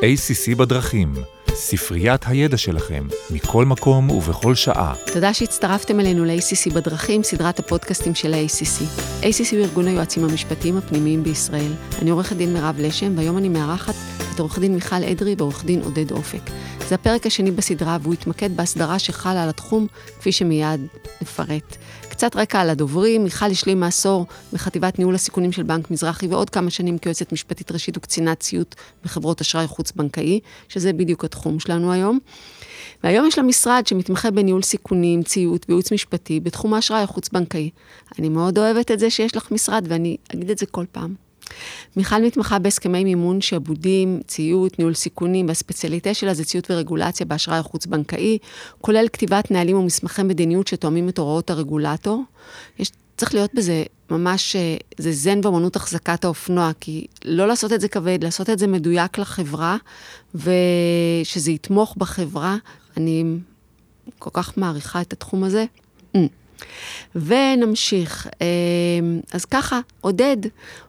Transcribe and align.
ACC 0.00 0.56
בדרכים, 0.56 1.14
ספריית 1.48 2.22
הידע 2.26 2.56
שלכם, 2.56 3.06
מכל 3.30 3.64
מקום 3.64 4.10
ובכל 4.10 4.54
שעה. 4.54 4.94
תודה 5.12 5.34
שהצטרפתם 5.34 6.00
אלינו 6.00 6.24
ל-ACC 6.24 6.74
בדרכים, 6.74 7.22
סדרת 7.22 7.58
הפודקאסטים 7.58 8.14
של 8.14 8.34
ה-ACC. 8.34 8.82
ACC 9.22 9.52
הוא 9.52 9.60
ארגון 9.64 9.86
היועצים 9.86 10.24
המשפטיים 10.24 10.76
הפנימיים 10.76 11.22
בישראל. 11.22 11.72
אני 12.02 12.10
עורכת 12.10 12.36
דין 12.36 12.52
מירב 12.52 12.76
לשם, 12.78 13.12
והיום 13.16 13.38
אני 13.38 13.48
מארחת 13.48 13.94
את 14.34 14.40
עורך 14.40 14.58
דין 14.58 14.74
מיכל 14.74 15.04
אדרי 15.12 15.34
ועורך 15.38 15.64
דין 15.64 15.80
עודד 15.82 16.12
אופק. 16.12 16.50
זה 16.88 16.94
הפרק 16.94 17.26
השני 17.26 17.50
בסדרה, 17.50 17.98
והוא 18.02 18.14
התמקד 18.14 18.56
בהסדרה 18.56 18.98
שחלה 18.98 19.42
על 19.42 19.48
התחום, 19.48 19.86
כפי 20.18 20.32
שמיד 20.32 20.80
נפרט. 21.22 21.76
קצת 22.08 22.36
רקע 22.36 22.60
על 22.60 22.70
הדוברים, 22.70 23.24
מיכל 23.24 23.46
השלים 23.46 23.80
מעשור 23.80 24.26
בחטיבת 24.52 24.98
ניהול 24.98 25.14
הסיכונים 25.14 25.52
של 25.52 25.62
בנק 25.62 25.90
מזרחי 25.90 26.26
ועוד 26.26 26.50
כמה 26.50 26.70
שנים 26.70 26.98
כיועצת 26.98 27.32
משפטית 27.32 27.72
ראשית 27.72 27.96
וקצינת 27.96 28.40
ציות 28.40 28.74
בחברות 29.04 29.40
אשראי 29.40 29.66
חוץ-בנקאי, 29.66 30.40
שזה 30.68 30.92
בדיוק 30.92 31.24
התחום 31.24 31.60
שלנו 31.60 31.92
היום. 31.92 32.18
והיום 33.04 33.26
יש 33.26 33.38
לה 33.38 33.44
משרד 33.44 33.86
שמתמחה 33.86 34.30
בניהול 34.30 34.62
סיכונים, 34.62 35.22
ציות 35.22 35.66
וייעוץ 35.68 35.92
משפטי 35.92 36.40
בתחום 36.40 36.74
האשראי 36.74 37.02
החוץ-בנקאי. 37.02 37.70
אני 38.18 38.28
מאוד 38.28 38.58
אוהבת 38.58 38.90
את 38.90 38.98
זה 38.98 39.10
שיש 39.10 39.36
לך 39.36 39.50
משרד, 39.50 39.86
ואני 39.88 40.16
אגיד 40.34 40.50
את 40.50 40.58
זה 40.58 40.66
כל 40.66 40.84
פעם. 40.92 41.29
מיכל 41.96 42.22
מתמחה 42.22 42.58
בהסכמי 42.58 43.04
מימון, 43.04 43.40
שעבודים, 43.40 44.20
ציות, 44.26 44.78
ניהול 44.78 44.94
סיכונים, 44.94 45.48
והספציאליטה 45.48 46.14
שלה 46.14 46.34
זה 46.34 46.44
ציות 46.44 46.70
ורגולציה 46.70 47.26
באשראי 47.26 47.58
החוץ-בנקאי, 47.58 48.38
כולל 48.80 49.06
כתיבת 49.12 49.50
נהלים 49.50 49.76
ומסמכי 49.76 50.22
מדיניות 50.22 50.66
שתואמים 50.66 51.08
את 51.08 51.18
הוראות 51.18 51.50
הרגולטור. 51.50 52.22
יש, 52.78 52.90
צריך 53.16 53.34
להיות 53.34 53.50
בזה 53.54 53.84
ממש, 54.10 54.56
אה, 54.56 54.76
זה 54.98 55.12
זן 55.12 55.40
באמנות 55.40 55.76
החזקת 55.76 56.24
האופנוע, 56.24 56.70
כי 56.80 57.06
לא 57.24 57.48
לעשות 57.48 57.72
את 57.72 57.80
זה 57.80 57.88
כבד, 57.88 58.24
לעשות 58.24 58.50
את 58.50 58.58
זה 58.58 58.66
מדויק 58.66 59.18
לחברה, 59.18 59.76
ושזה 60.34 61.50
יתמוך 61.50 61.94
בחברה. 61.98 62.56
אני 62.96 63.24
כל 64.18 64.30
כך 64.32 64.58
מעריכה 64.58 65.00
את 65.00 65.12
התחום 65.12 65.44
הזה. 65.44 65.64
Mm. 66.16 66.18
ונמשיך. 67.14 68.28
אה, 68.42 68.46
אז 69.32 69.44
ככה, 69.44 69.80
עודד, 70.00 70.36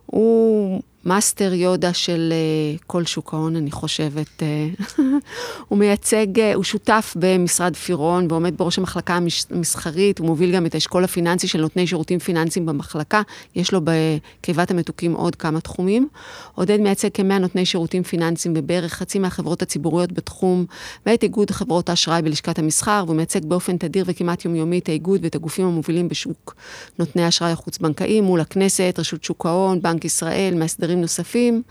הוא 0.05 0.81
מאסטר 1.05 1.53
יודה 1.53 1.93
של 1.93 2.33
uh, 2.77 2.83
כל 2.87 3.05
שוק 3.05 3.33
ההון, 3.33 3.55
אני 3.55 3.71
חושבת. 3.71 4.27
Uh, 4.39 5.01
הוא 5.67 5.79
מייצג, 5.79 6.27
uh, 6.37 6.41
הוא 6.55 6.63
שותף 6.63 7.13
במשרד 7.19 7.75
פירון 7.75 8.27
ועומד 8.29 8.57
בראש 8.57 8.77
המחלקה 8.77 9.19
המסחרית, 9.49 10.19
הוא 10.19 10.27
מוביל 10.27 10.55
גם 10.55 10.65
את 10.65 10.75
האשכול 10.75 11.03
הפיננסי 11.03 11.47
של 11.47 11.61
נותני 11.61 11.87
שירותים 11.87 12.19
פיננסיים 12.19 12.65
במחלקה. 12.65 13.21
יש 13.55 13.73
לו 13.73 13.79
בקיבת 13.83 14.71
המתוקים 14.71 15.13
עוד 15.13 15.35
כמה 15.35 15.61
תחומים. 15.61 16.07
עודד 16.55 16.79
מייצג 16.79 17.09
כמאה 17.13 17.39
נותני 17.39 17.65
שירותים 17.65 18.03
פיננסיים 18.03 18.53
בבערך 18.53 18.93
חצי 18.93 19.19
מהחברות 19.19 19.61
הציבוריות 19.61 20.11
בתחום, 20.11 20.65
ואת 21.05 21.23
איגוד 21.23 21.51
חברות 21.51 21.89
האשראי 21.89 22.21
בלשכת 22.21 22.59
המסחר, 22.59 23.03
והוא 23.05 23.15
מייצג 23.15 23.45
באופן 23.45 23.77
תדיר 23.77 24.05
וכמעט 24.07 24.45
יומיומי 24.45 24.79
את 24.79 24.89
האיגוד 24.89 25.19
ואת 25.23 25.35
הגופים 25.35 25.65
המובילים 25.65 26.09
בשוק 26.09 26.55
נותני 26.99 27.23
האשראי 27.23 27.51
החוץ-בנקאי, 27.51 28.21
מול 28.21 28.39
הכנסת, 28.39 28.95
רשות 28.97 29.23
שוק 29.23 29.45
ההון, 29.45 29.81
בנק 29.81 30.05
ישראל, 30.05 30.53
מאסדרים 30.55 30.90
מאסדרים 30.91 31.01
נוספים. 31.01 31.61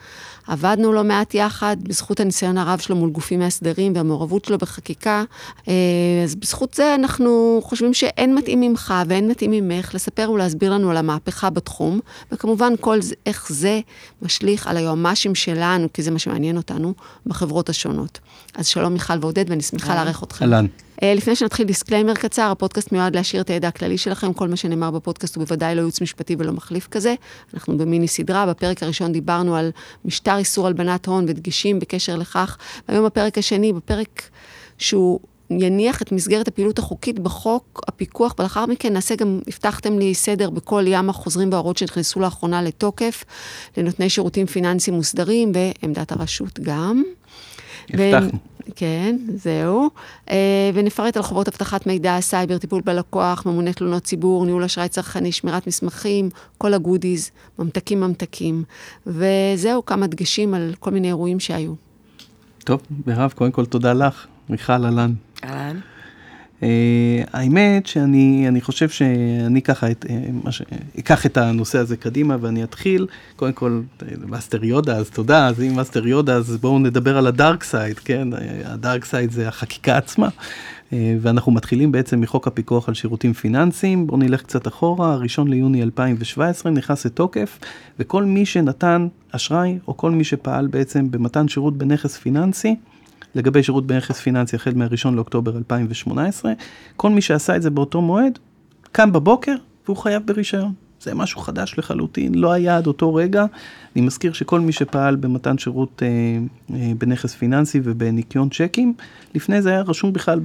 עבדנו 0.47 0.93
לא 0.93 1.05
מעט 1.05 1.35
יחד, 1.35 1.77
בזכות 1.83 2.21
הניסיון 2.21 2.59
הרב 2.59 2.79
שלו 2.79 2.97
מול 2.97 3.11
גופים 3.11 3.39
מאסדרים 3.39 3.93
והמעורבות 3.95 4.45
שלו 4.45 4.59
בחקיקה. 4.59 5.25
אה, 5.69 5.75
אז 6.25 6.35
בזכות 6.35 6.75
זה 6.75 6.95
אנחנו 6.95 7.61
חושבים 7.63 7.95
שאין 7.95 8.35
מתאים 8.35 8.61
ממך 8.61 8.95
ואין 9.07 9.29
מתאים 9.29 9.51
ממך 9.51 9.95
לספר 9.95 10.31
ולהסביר 10.31 10.73
לנו 10.73 10.91
על 10.91 10.97
המהפכה 10.97 11.51
בתחום, 11.51 12.01
וכמובן 12.33 12.73
כל 12.81 13.03
זה, 13.03 13.15
איך 13.27 13.47
זה 13.53 13.81
משליך 14.23 14.67
על 14.67 14.77
היועמ"שים 14.77 15.35
שלנו, 15.35 15.93
כי 15.93 16.03
זה 16.03 16.11
מה 16.11 16.19
שמעניין 16.19 16.57
אותנו, 16.57 16.95
בחברות 17.27 17.69
השונות. 17.69 18.19
אז 18.55 18.67
שלום 18.67 18.93
מיכל 18.93 19.15
ועודד, 19.21 19.45
ואני 19.49 19.63
שמחה 19.63 19.95
לארח 19.95 20.23
אתכם. 20.23 20.45
אהלן. 20.45 20.67
אה, 21.03 21.15
לפני 21.15 21.37
שנתחיל 21.37 21.67
disclaimer 21.67 22.15
קצר, 22.15 22.51
הפודקאסט 22.51 22.93
מיועד 22.93 23.17
להעשיר 23.17 23.43
את 23.43 23.51
הידע 23.51 23.69
הכללי 23.69 23.99
שלכם, 23.99 24.33
כל 24.33 24.49
מה 24.49 24.57
שנאמר 24.57 24.91
בפודקאסט 24.91 25.37
הוא 25.37 25.45
בוודאי 25.45 25.75
לא 25.75 25.81
ייעוץ 25.81 26.01
משפטי 26.01 26.37
ולא 26.39 26.53
מחליף 26.53 26.89
כזה. 26.91 27.15
אנחנו 27.55 27.79
במיני 27.79 28.09
סדרה, 28.09 28.47
בפרק 28.47 28.83
הראשון 28.83 29.10
דיברנו 29.13 29.57
על 29.57 29.71
משטר 30.05 30.37
איסור 30.37 30.67
הלבנת 30.67 31.07
הון 31.07 31.25
ודגשים 31.29 31.79
בקשר 31.79 32.17
לכך, 32.17 32.57
והיום 32.89 33.07
בפרק 33.07 33.39
השני, 33.39 33.73
בפרק 33.73 34.23
שהוא 34.79 35.21
יניח 35.51 36.03
את 36.03 36.13
מסגרת 36.13 36.49
הפעילות 36.49 36.79
החוקית 36.79 37.19
בחוק 37.19 37.81
הפיקוח, 37.89 38.35
ולאחר 38.39 38.67
מכן 38.67 38.93
נעשה 38.93 39.15
גם, 39.15 39.41
הבטחתם 39.49 39.99
לי 39.99 40.15
סדר 40.15 40.51
בכל 40.51 40.85
ים 40.87 41.11
החוזרים 41.11 41.53
וההוראות 41.53 41.77
שנכנסו 41.77 42.21
לאחרונה 42.21 42.63
לתוקף, 42.63 43.25
לנותני 43.77 44.11
שירותים 44.11 44.47
פיננסיים 44.47 44.97
מוסדרים, 44.97 45.53
ועמדת 45.55 46.13
הרשות 46.13 46.61
גם. 46.61 47.03
הבטחנו. 47.91 48.50
כן, 48.77 49.17
זהו. 49.35 49.91
אה, 50.31 50.71
ונפרט 50.75 51.17
על 51.17 51.23
חובות 51.23 51.49
אבטחת 51.49 51.87
מידע, 51.87 52.21
סייבר, 52.21 52.59
טיפול 52.59 52.83
בלקוח, 52.85 53.47
ממונה 53.47 53.73
תלונות 53.73 54.03
ציבור, 54.03 54.47
ניהול 54.47 54.65
אשראי 54.65 54.89
צרכני, 54.89 55.33
שמירת 55.33 55.67
מסמכים, 55.67 56.29
כל 56.59 56.75
הגודיז, 56.75 57.31
ממתקים 57.59 58.01
ממתקים. 58.01 58.65
וזהו, 59.07 59.85
כמה 59.85 60.07
דגשים 60.07 60.55
על 60.55 60.75
כל 60.79 60.91
מיני 60.91 61.09
אירועים 61.09 61.41
שהיו. 61.41 61.75
טוב, 62.65 62.81
מירב, 63.07 63.33
קודם 63.37 63.53
כל 63.53 63.67
תודה 63.67 63.93
לך. 63.93 64.27
מיכל, 64.49 64.73
אהלן. 64.73 65.13
אהלן. 65.45 65.81
Uh, 66.61 66.63
האמת 67.33 67.87
שאני 67.87 68.61
חושב 68.61 68.89
שאני 68.89 69.63
ככה 69.63 69.91
את, 69.91 70.07
uh, 70.45 70.51
ש... 70.51 70.63
אקח 70.99 71.27
את 71.27 71.37
הנושא 71.37 71.79
הזה 71.79 71.97
קדימה 71.97 72.37
ואני 72.41 72.65
אתחיל, 72.65 73.07
קודם 73.37 73.53
כל 73.53 73.81
מאסטר 74.27 74.65
יודה 74.65 74.97
אז 74.97 75.11
תודה, 75.11 75.47
אז 75.47 75.63
אם 75.63 75.77
מאסטר 75.77 76.07
יודה 76.07 76.35
אז 76.35 76.57
בואו 76.57 76.79
נדבר 76.79 77.19
על 77.19 77.27
ה 77.27 77.34
dark 77.34 77.65
side, 77.65 77.99
כן, 77.99 78.29
ה 78.65 78.73
dark 78.73 79.05
side 79.05 79.31
זה 79.31 79.49
החקיקה 79.49 79.97
עצמה. 79.97 80.29
uh, 80.29 80.95
ואנחנו 81.21 81.53
מתחילים 81.53 81.93
בעצם 81.93 82.21
מחוק 82.21 82.47
הפיקוח 82.47 82.89
על 82.89 82.95
שירותים 82.95 83.33
פיננסיים, 83.33 84.07
בואו 84.07 84.19
נלך 84.19 84.43
קצת 84.43 84.67
אחורה, 84.67 85.13
הראשון 85.13 85.49
ליוני 85.49 85.83
2017 85.83 86.73
נכנס 86.73 87.07
לתוקף 87.07 87.59
וכל 87.99 88.25
מי 88.25 88.47
שנתן 88.47 89.09
אשראי 89.33 89.79
או 89.89 89.97
כל 89.97 90.11
מי 90.11 90.25
שפעל 90.25 90.67
בעצם 90.67 91.11
במתן 91.11 91.49
שירות 91.49 91.79
בנכס 91.79 92.17
פיננסי, 92.17 92.77
לגבי 93.35 93.63
שירות 93.63 93.87
בנכס 93.87 94.21
פיננסי 94.21 94.57
החל 94.57 94.73
מה-1 94.75 95.11
לאוקטובר 95.11 95.57
2018, 95.57 96.53
כל 96.97 97.11
מי 97.11 97.21
שעשה 97.21 97.57
את 97.57 97.63
זה 97.63 97.71
באותו 97.71 98.01
מועד, 98.01 98.39
קם 98.93 99.13
בבוקר 99.13 99.55
והוא 99.85 99.97
חייב 99.97 100.23
ברישיון. 100.27 100.73
זה 101.01 101.15
משהו 101.15 101.41
חדש 101.41 101.75
לחלוטין, 101.79 102.35
לא 102.35 102.53
היה 102.53 102.77
עד 102.77 102.87
אותו 102.87 103.15
רגע. 103.15 103.45
אני 103.97 104.05
מזכיר 104.05 104.33
שכל 104.33 104.61
מי 104.61 104.73
שפעל 104.73 105.17
במתן 105.17 105.59
שירות 105.59 106.03
אה, 106.03 106.09
אה, 106.77 106.93
בנכס 106.99 107.35
פיננסי 107.35 107.81
ובניקיון 107.85 108.49
צ'קים, 108.49 108.95
לפני 109.35 109.63
זה 109.63 109.71
היה 109.71 109.81
רשום 109.81 110.13
בכלל 110.13 110.41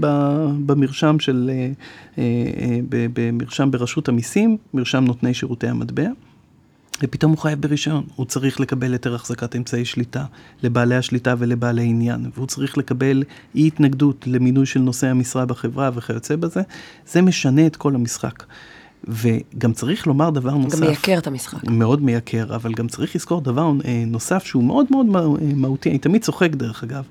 במרשם 0.65 1.19
של, 1.19 1.51
אה, 1.53 1.71
אה, 2.17 2.23
אה, 2.61 2.79
במרשם 3.13 3.71
ברשות 3.71 4.09
המיסים, 4.09 4.57
מרשם 4.73 5.03
נותני 5.03 5.33
שירותי 5.33 5.67
המטבע. 5.67 6.07
ופתאום 7.03 7.31
הוא 7.31 7.39
חייב 7.39 7.61
ברישיון, 7.61 8.03
הוא 8.15 8.25
צריך 8.25 8.59
לקבל 8.59 8.91
היתר 8.91 9.15
החזקת 9.15 9.55
אמצעי 9.55 9.85
שליטה 9.85 10.25
לבעלי 10.63 10.95
השליטה 10.95 11.35
ולבעלי 11.37 11.83
עניין, 11.83 12.29
והוא 12.35 12.47
צריך 12.47 12.77
לקבל 12.77 13.23
אי 13.55 13.67
התנגדות 13.67 14.27
למינוי 14.27 14.65
של 14.65 14.79
נושאי 14.79 15.09
המשרה 15.09 15.45
בחברה 15.45 15.89
וכיוצא 15.93 16.35
בזה, 16.35 16.61
זה 17.07 17.21
משנה 17.21 17.67
את 17.67 17.75
כל 17.75 17.95
המשחק. 17.95 18.43
וגם 19.07 19.73
צריך 19.73 20.07
לומר 20.07 20.29
דבר 20.29 20.55
נוסף. 20.55 20.79
גם 20.79 20.87
מייקר 20.87 21.17
את 21.17 21.27
המשחק. 21.27 21.63
מאוד 21.63 22.01
מייקר, 22.01 22.55
אבל 22.55 22.73
גם 22.73 22.87
צריך 22.87 23.15
לזכור 23.15 23.41
דבר 23.41 23.71
אה, 23.85 24.03
נוסף 24.07 24.45
שהוא 24.45 24.63
מאוד 24.63 24.85
מאוד 24.91 25.05
מהותי, 25.55 25.89
אני 25.89 25.97
תמיד 25.97 26.23
צוחק 26.23 26.49
דרך 26.51 26.83
אגב. 26.83 27.03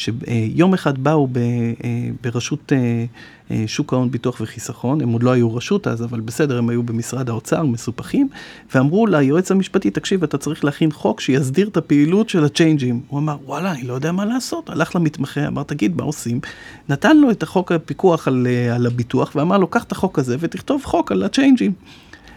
שיום 0.00 0.74
אחד 0.74 0.98
באו 0.98 1.28
אה, 1.36 2.10
ברשות 2.22 2.72
אה, 2.72 3.04
אה, 3.50 3.64
שוק 3.66 3.92
ההון, 3.92 4.10
ביטוח 4.10 4.40
וחיסכון, 4.40 5.00
הם 5.00 5.08
עוד 5.12 5.22
לא 5.22 5.30
היו 5.30 5.54
רשות 5.54 5.86
אז, 5.86 6.04
אבל 6.04 6.20
בסדר, 6.20 6.58
הם 6.58 6.68
היו 6.68 6.82
במשרד 6.82 7.28
האוצר, 7.28 7.62
מסופחים, 7.62 8.28
ואמרו 8.74 9.06
ליועץ 9.06 9.50
המשפטי, 9.50 9.90
תקשיב, 9.90 10.22
אתה 10.22 10.38
צריך 10.38 10.64
להכין 10.64 10.92
חוק 10.92 11.20
שיסדיר 11.20 11.68
את 11.68 11.76
הפעילות 11.76 12.28
של 12.28 12.44
הצ'יינג'ים. 12.44 13.00
הוא 13.08 13.18
אמר, 13.18 13.36
וואלה, 13.44 13.72
אני 13.72 13.82
לא 13.82 13.94
יודע 13.94 14.12
מה 14.12 14.24
לעשות. 14.24 14.70
הלך 14.70 14.96
למתמחה, 14.96 15.46
אמר, 15.46 15.62
תגיד, 15.62 15.96
מה 15.96 16.02
עושים? 16.02 16.40
נתן 16.88 17.16
לו 17.16 17.30
את 17.30 17.42
החוק 17.42 17.72
הפיקוח 17.72 18.28
על, 18.28 18.46
על 18.74 18.86
הביטוח, 18.86 19.32
ואמר 19.34 19.58
לו, 19.58 19.66
קח 19.66 19.84
את 19.84 19.92
החוק 19.92 20.18
הזה 20.18 20.36
ותכתוב 20.40 20.84
חוק 20.84 21.12
על 21.12 21.22
הצ'יינג'ים. 21.22 21.72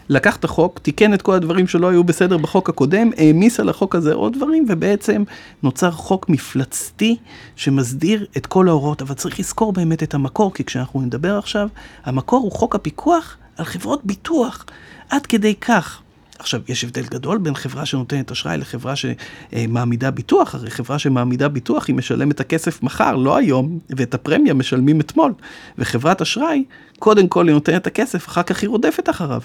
לקח 0.09 0.35
את 0.35 0.43
החוק, 0.43 0.79
תיקן 0.79 1.13
את 1.13 1.21
כל 1.21 1.33
הדברים 1.33 1.67
שלא 1.67 1.89
היו 1.89 2.03
בסדר 2.03 2.37
בחוק 2.37 2.69
הקודם, 2.69 3.09
העמיס 3.17 3.59
על 3.59 3.69
החוק 3.69 3.95
הזה 3.95 4.13
עוד 4.13 4.33
דברים, 4.33 4.65
ובעצם 4.69 5.23
נוצר 5.63 5.91
חוק 5.91 6.29
מפלצתי 6.29 7.17
שמסדיר 7.55 8.25
את 8.37 8.45
כל 8.45 8.67
ההוראות. 8.67 9.01
אבל 9.01 9.15
צריך 9.15 9.39
לזכור 9.39 9.73
באמת 9.73 10.03
את 10.03 10.13
המקור, 10.13 10.53
כי 10.53 10.63
כשאנחנו 10.63 11.01
נדבר 11.01 11.37
עכשיו, 11.37 11.67
המקור 12.05 12.39
הוא 12.39 12.51
חוק 12.51 12.75
הפיקוח 12.75 13.37
על 13.57 13.65
חברות 13.65 14.05
ביטוח. 14.05 14.65
עד 15.09 15.25
כדי 15.25 15.55
כך. 15.55 16.01
עכשיו, 16.39 16.61
יש 16.67 16.83
הבדל 16.83 17.03
גדול 17.03 17.37
בין 17.37 17.55
חברה 17.55 17.85
שנותנת 17.85 18.31
אשראי 18.31 18.57
לחברה 18.57 18.93
שמעמידה 18.95 20.11
ביטוח, 20.11 20.55
הרי 20.55 20.69
חברה 20.69 20.99
שמעמידה 20.99 21.49
ביטוח 21.49 21.87
היא 21.87 21.95
משלמת 21.95 22.35
את 22.35 22.39
הכסף 22.39 22.83
מחר, 22.83 23.15
לא 23.15 23.35
היום, 23.35 23.79
ואת 23.89 24.13
הפרמיה 24.13 24.53
משלמים 24.53 24.99
אתמול. 24.99 25.33
וחברת 25.77 26.21
אשראי, 26.21 26.63
קודם 26.99 27.27
כל 27.27 27.47
היא 27.47 27.53
נותנת 27.53 27.81
את 27.81 27.87
הכסף, 27.87 28.27
אחר 28.27 28.43
כך 28.43 28.61
היא 28.61 28.69
רודפת 28.69 29.09
אחריו. 29.09 29.41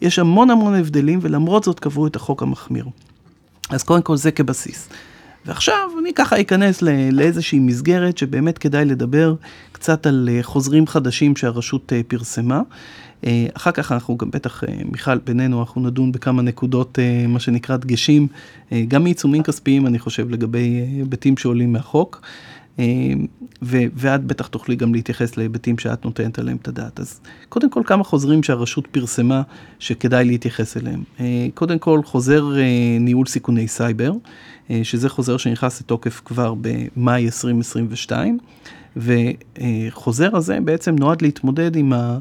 יש 0.00 0.18
המון 0.18 0.50
המון 0.50 0.74
הבדלים, 0.74 1.18
ולמרות 1.22 1.64
זאת 1.64 1.80
קבעו 1.80 2.06
את 2.06 2.16
החוק 2.16 2.42
המחמיר. 2.42 2.86
אז 3.70 3.82
קודם 3.82 4.02
כל 4.02 4.16
זה 4.16 4.30
כבסיס. 4.30 4.88
ועכשיו 5.46 5.90
אני 6.00 6.14
ככה 6.14 6.40
אכנס 6.40 6.82
לאיזושהי 7.12 7.58
מסגרת 7.58 8.18
שבאמת 8.18 8.58
כדאי 8.58 8.84
לדבר 8.84 9.34
קצת 9.72 10.06
על 10.06 10.28
חוזרים 10.42 10.86
חדשים 10.86 11.36
שהרשות 11.36 11.92
פרסמה. 12.08 12.60
אחר 13.54 13.70
כך 13.70 13.92
אנחנו 13.92 14.16
גם 14.16 14.30
בטח, 14.30 14.62
מיכל, 14.92 15.18
בינינו, 15.18 15.60
אנחנו 15.60 15.80
נדון 15.80 16.12
בכמה 16.12 16.42
נקודות, 16.42 16.98
מה 17.28 17.40
שנקרא 17.40 17.76
דגשים, 17.76 18.26
גם 18.88 19.02
מעיצומים 19.02 19.42
כספיים, 19.42 19.86
אני 19.86 19.98
חושב, 19.98 20.30
לגבי 20.30 20.84
היבטים 20.98 21.36
שעולים 21.36 21.72
מהחוק. 21.72 22.20
ו- 23.62 23.86
ואת 23.94 24.24
בטח 24.24 24.46
תוכלי 24.46 24.76
גם 24.76 24.94
להתייחס 24.94 25.36
להיבטים 25.36 25.78
שאת 25.78 26.04
נותנת 26.04 26.38
עליהם 26.38 26.56
את 26.62 26.68
הדעת. 26.68 27.00
אז 27.00 27.20
קודם 27.48 27.70
כל 27.70 27.82
כמה 27.86 28.04
חוזרים 28.04 28.42
שהרשות 28.42 28.86
פרסמה 28.86 29.42
שכדאי 29.78 30.24
להתייחס 30.24 30.76
אליהם. 30.76 31.02
קודם 31.54 31.78
כל 31.78 32.00
חוזר 32.04 32.44
ניהול 33.00 33.26
סיכוני 33.26 33.68
סייבר, 33.68 34.12
שזה 34.82 35.08
חוזר 35.08 35.36
שנכנס 35.36 35.80
לתוקף 35.80 36.22
כבר 36.24 36.54
במאי 36.60 37.24
2022, 37.24 38.38
וחוזר 38.96 40.36
הזה 40.36 40.58
בעצם 40.64 40.96
נועד 40.98 41.22
להתמודד 41.22 41.76
עם 41.76 41.92
ה... 41.92 42.18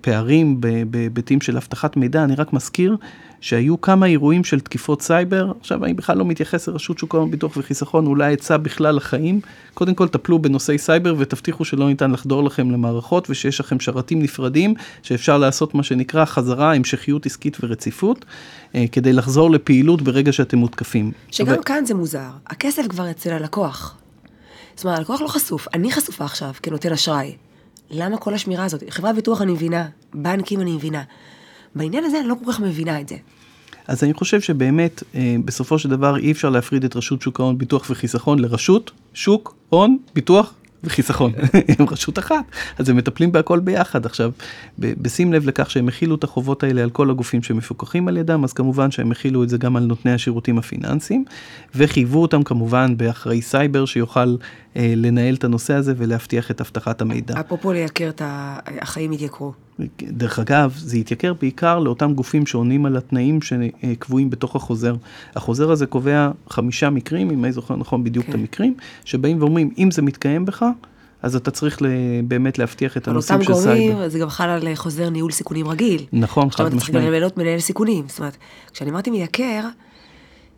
פערים 0.00 0.60
בהיבטים 0.90 1.40
של 1.40 1.56
אבטחת 1.56 1.96
מידע, 1.96 2.24
אני 2.24 2.34
רק 2.34 2.52
מזכיר 2.52 2.96
שהיו 3.40 3.80
כמה 3.80 4.06
אירועים 4.06 4.44
של 4.44 4.60
תקיפות 4.60 5.02
סייבר, 5.02 5.52
עכשיו 5.60 5.84
אני 5.84 5.94
בכלל 5.94 6.18
לא 6.18 6.24
מתייחס 6.24 6.68
לרשות 6.68 6.98
שוק 6.98 7.14
ההון 7.14 7.30
ביטוח 7.30 7.56
וחיסכון, 7.56 8.06
אולי 8.06 8.32
עצה 8.32 8.58
בכלל 8.58 8.96
לחיים, 8.96 9.40
קודם 9.74 9.94
כל 9.94 10.08
טפלו 10.08 10.38
בנושאי 10.38 10.78
סייבר 10.78 11.14
ותבטיחו 11.18 11.64
שלא 11.64 11.88
ניתן 11.88 12.10
לחדור 12.10 12.44
לכם 12.44 12.70
למערכות 12.70 13.30
ושיש 13.30 13.60
לכם 13.60 13.80
שרתים 13.80 14.22
נפרדים, 14.22 14.74
שאפשר 15.02 15.38
לעשות 15.38 15.74
מה 15.74 15.82
שנקרא 15.82 16.24
חזרה, 16.24 16.74
המשכיות 16.74 17.26
עסקית 17.26 17.56
ורציפות, 17.60 18.24
כדי 18.92 19.12
לחזור 19.12 19.50
לפעילות 19.50 20.02
ברגע 20.02 20.32
שאתם 20.32 20.58
מותקפים. 20.58 21.12
שגם 21.30 21.48
אבל... 21.48 21.62
כאן 21.62 21.84
זה 21.84 21.94
מוזר, 21.94 22.28
הכסף 22.46 22.82
כבר 22.88 23.10
אצל 23.10 23.32
הלקוח. 23.32 23.96
זאת 24.74 24.84
אומרת, 24.84 24.98
הלקוח 24.98 25.20
לא 25.20 25.28
חשוף, 25.28 25.68
אני 25.74 25.92
חשופה 25.92 26.24
עכשיו 26.24 26.50
כנותן 26.62 26.92
אשראי. 26.92 27.36
למה 27.90 28.16
כל 28.16 28.34
השמירה 28.34 28.64
הזאת? 28.64 28.82
חברת 28.88 29.14
ביטוח 29.14 29.42
אני 29.42 29.52
מבינה, 29.52 29.88
בנקים 30.14 30.60
אני 30.60 30.72
מבינה. 30.72 31.02
בעניין 31.76 32.04
הזה 32.04 32.20
אני 32.20 32.28
לא 32.28 32.34
כל 32.44 32.52
כך 32.52 32.60
מבינה 32.60 33.00
את 33.00 33.08
זה. 33.08 33.16
אז 33.88 34.04
אני 34.04 34.14
חושב 34.14 34.40
שבאמת, 34.40 35.02
אה, 35.14 35.36
בסופו 35.44 35.78
של 35.78 35.88
דבר 35.88 36.16
אי 36.16 36.32
אפשר 36.32 36.50
להפריד 36.50 36.84
את 36.84 36.96
רשות 36.96 37.22
שוק 37.22 37.40
ההון, 37.40 37.58
ביטוח 37.58 37.86
וחיסכון 37.90 38.38
לרשות, 38.38 38.90
שוק, 39.14 39.54
הון, 39.68 39.98
ביטוח 40.14 40.54
וחיסכון, 40.84 41.32
הם 41.78 41.86
רשות 41.90 42.18
אחת, 42.18 42.44
אז 42.78 42.88
הם 42.88 42.96
מטפלים 42.96 43.32
בהכל 43.32 43.60
ביחד. 43.60 44.06
עכשיו, 44.06 44.30
בשים 44.78 45.32
לב 45.32 45.48
לכך 45.48 45.70
שהם 45.70 45.88
החילו 45.88 46.14
את 46.14 46.24
החובות 46.24 46.62
האלה 46.62 46.82
על 46.82 46.90
כל 46.90 47.10
הגופים 47.10 47.42
שמפוקחים 47.42 48.08
על 48.08 48.16
ידם, 48.16 48.44
אז 48.44 48.52
כמובן 48.52 48.90
שהם 48.90 49.12
החילו 49.12 49.44
את 49.44 49.48
זה 49.48 49.58
גם 49.58 49.76
על 49.76 49.82
נותני 49.84 50.12
השירותים 50.12 50.58
הפיננסיים, 50.58 51.24
וחייבו 51.74 52.22
אותם 52.22 52.42
כמובן 52.42 52.96
באחראי 52.96 53.42
סייבר 53.42 53.86
שיוכל 53.86 54.36
לנהל 54.76 55.34
את 55.34 55.44
הנושא 55.44 55.74
הזה 55.74 55.94
ולהבטיח 55.96 56.50
את 56.50 56.60
אבטחת 56.60 57.00
המידע. 57.00 57.40
אפרופו 57.40 57.72
לייקר 57.72 58.08
את 58.08 58.22
החיים 58.24 59.12
יתייקרו. 59.12 59.52
דרך 60.02 60.38
אגב, 60.38 60.74
זה 60.76 60.98
יתייקר 60.98 61.34
בעיקר 61.34 61.78
לאותם 61.78 62.14
גופים 62.14 62.46
שעונים 62.46 62.86
על 62.86 62.96
התנאים 62.96 63.38
שקבועים 63.42 64.30
בתוך 64.30 64.56
החוזר. 64.56 64.94
החוזר 65.36 65.70
הזה 65.70 65.86
קובע 65.86 66.30
חמישה 66.48 66.90
מקרים, 66.90 67.30
אם 67.30 67.44
אני 67.44 67.52
זוכר 67.52 67.76
נכון 67.76 68.04
בדיוק 68.04 68.26
כן. 68.26 68.30
את 68.30 68.34
המקרים, 68.34 68.74
שבאים 69.04 69.40
ואומרים, 69.40 69.70
אם 69.78 69.90
זה 69.90 70.02
מתקיים 70.02 70.44
בך, 70.44 70.64
אז 71.22 71.36
אתה 71.36 71.50
צריך 71.50 71.82
באמת 72.28 72.58
להבטיח 72.58 72.96
את 72.96 73.08
הנושאים 73.08 73.42
של 73.42 73.54
סייבר. 73.54 73.70
על 73.70 73.78
אותם 73.78 73.92
גורמים, 73.92 74.08
זה 74.08 74.18
גם 74.18 74.28
חל 74.28 74.48
על 74.48 74.74
חוזר 74.74 75.10
ניהול 75.10 75.32
סיכונים 75.32 75.68
רגיל. 75.68 76.04
נכון, 76.12 76.50
חד 76.50 76.64
משמעית. 76.64 76.74
עכשיו 76.74 76.92
אתה 76.92 77.00
צריך 77.00 77.14
למנות 77.14 77.36
מנהל 77.36 77.60
סיכונים. 77.60 78.04
זאת 78.08 78.18
אומרת, 78.18 78.36
כשאני 78.72 78.90
אמרתי 78.90 79.10
מייקר, 79.10 79.60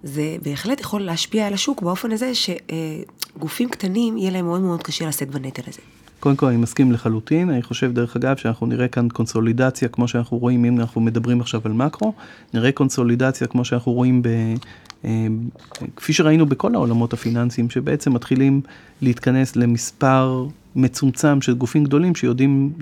זה 0.03 0.37
בהחלט 0.43 0.81
יכול 0.81 1.01
להשפיע 1.01 1.47
על 1.47 1.55
השוק 1.55 1.83
באופן 1.83 2.13
הזה 2.13 2.33
שגופים 2.35 3.69
קטנים, 3.69 4.17
יהיה 4.17 4.31
להם 4.31 4.45
מאוד 4.45 4.61
מאוד 4.61 4.83
קשה 4.83 5.09
לשאת 5.09 5.31
בנטל 5.31 5.63
הזה. 5.67 5.81
קודם 6.21 6.37
כל 6.37 6.47
אני 6.47 6.57
מסכים 6.57 6.93
לחלוטין, 6.93 7.51
אני 7.51 7.63
חושב 7.63 7.93
דרך 7.93 8.17
אגב 8.17 8.37
שאנחנו 8.37 8.67
נראה 8.67 8.89
כאן 8.89 9.09
קונסולידציה 9.09 9.89
כמו 9.89 10.09
שאנחנו 10.09 10.39
רואים 10.39 10.65
אם 10.65 10.81
אנחנו 10.81 11.01
מדברים 11.01 11.41
עכשיו 11.41 11.61
על 11.65 11.73
מקרו, 11.73 12.13
נראה 12.55 12.73
קונסולידציה 12.73 13.47
כמו 13.47 13.65
שאנחנו 13.65 13.93
רואים 13.93 14.23
ב... 14.23 14.29
אה, 15.05 15.27
כפי 15.97 16.13
שראינו 16.13 16.47
בכל 16.47 16.75
העולמות 16.75 17.13
הפיננסיים 17.13 17.71
שבעצם 17.71 18.13
מתחילים 18.13 18.61
להתכנס 19.03 19.57
למספר 19.57 20.47
מצומצם 20.77 21.41
של 21.41 21.55
גופים 21.55 21.85
גדולים 21.85 22.15
שיודעים 22.15 22.73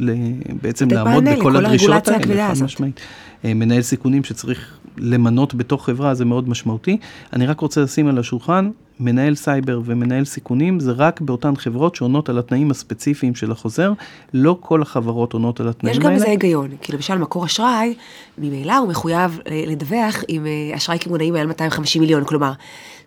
בעצם 0.62 0.90
לעמוד 0.90 1.24
בכל 1.24 1.56
הדרישות 1.56 2.08
האלה, 2.08 2.54
חד 2.54 2.64
משמעית. 2.64 3.00
אה, 3.44 3.54
מנהל 3.54 3.82
סיכונים 3.82 4.24
שצריך 4.24 4.78
למנות 4.98 5.54
בתוך 5.54 5.86
חברה 5.86 6.14
זה 6.14 6.24
מאוד 6.24 6.48
משמעותי. 6.48 6.98
אני 7.32 7.46
רק 7.46 7.60
רוצה 7.60 7.80
לשים 7.80 8.08
על 8.08 8.18
השולחן, 8.18 8.70
מנהל 9.00 9.34
סייבר 9.34 9.80
ומנהל 9.84 10.24
סיכונים 10.24 10.80
זה 10.80 10.92
רק 10.92 11.20
באותן 11.20 11.56
חברות 11.56 11.94
שעונות 11.94 12.28
על 12.28 12.38
התנאים 12.38 12.70
הספציפיים 12.70 13.34
של 13.34 13.52
החוזר, 13.52 13.92
לא 14.34 14.56
כל 14.60 14.82
החברות 14.82 15.32
עונות 15.32 15.60
על 15.60 15.68
התנאים 15.68 15.96
האלה. 15.96 16.04
יש 16.04 16.06
גם 16.06 16.12
איזה 16.14 16.26
היגיון, 16.26 16.68
כי 16.80 16.92
למשל 16.92 17.18
מקור 17.18 17.44
אשראי, 17.44 17.94
ממילא 18.38 18.76
הוא 18.76 18.88
מחויב 18.88 19.40
אה, 19.50 19.64
לדווח 19.66 20.24
עם 20.28 20.46
אה, 20.46 20.76
אשראי 20.76 20.98
קמעונאי 20.98 21.30
מעל 21.30 21.46
250 21.46 22.02
מיליון, 22.02 22.24
כלומר, 22.24 22.52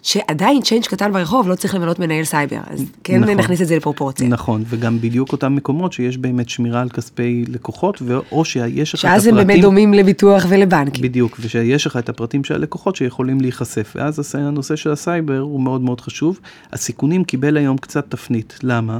שעדיין 0.01 0.62
change 0.62 0.86
קטן 0.86 1.13
ברחוב 1.13 1.48
לא 1.48 1.56
צריך 1.56 1.75
למנות 1.75 2.00
מנהל 2.00 2.24
סייבר, 2.24 2.60
אז 2.68 2.86
כן 3.04 3.19
נכון, 3.19 3.38
נכניס 3.38 3.62
את 3.62 3.68
זה 3.68 3.75
לפרופורציה. 3.75 4.28
נכון, 4.28 4.63
וגם 4.68 5.01
בדיוק 5.01 5.31
אותם 5.31 5.56
מקומות 5.56 5.94
שיש 5.94 6.18
באמת 6.18 6.50
שמירה 6.50 6.81
על 6.81 6.90
כספי 6.90 7.46
לקוחות, 7.48 8.01
או 8.31 8.46
שיש 8.46 8.94
לך 8.94 9.00
את 9.00 9.06
הפרטים... 9.06 9.22
שאז 9.22 9.28
הם 9.28 9.36
באמת 9.36 9.62
דומים 9.62 9.94
לביטוח 9.94 10.46
ולבנקים. 10.50 11.04
בדיוק, 11.04 11.38
ושיש 11.40 11.88
לך 11.88 11.98
את 11.98 12.10
הפרטים 12.10 12.44
של 12.44 12.54
הלקוחות 12.54 12.96
שיכולים 12.96 13.42
להיחשף, 13.42 13.94
ואז 13.96 14.36
הנושא 14.36 14.75
של 14.75 14.92
הסייבר 14.92 15.40
הוא 15.40 15.62
מאוד 15.62 15.81
מאוד 15.81 16.01
חשוב. 16.01 16.40
הסיכונים 16.74 17.24
קיבל 17.24 17.57
היום 17.57 17.78
קצת 17.78 18.06
תפנית, 18.10 18.60
למה? 18.63 19.00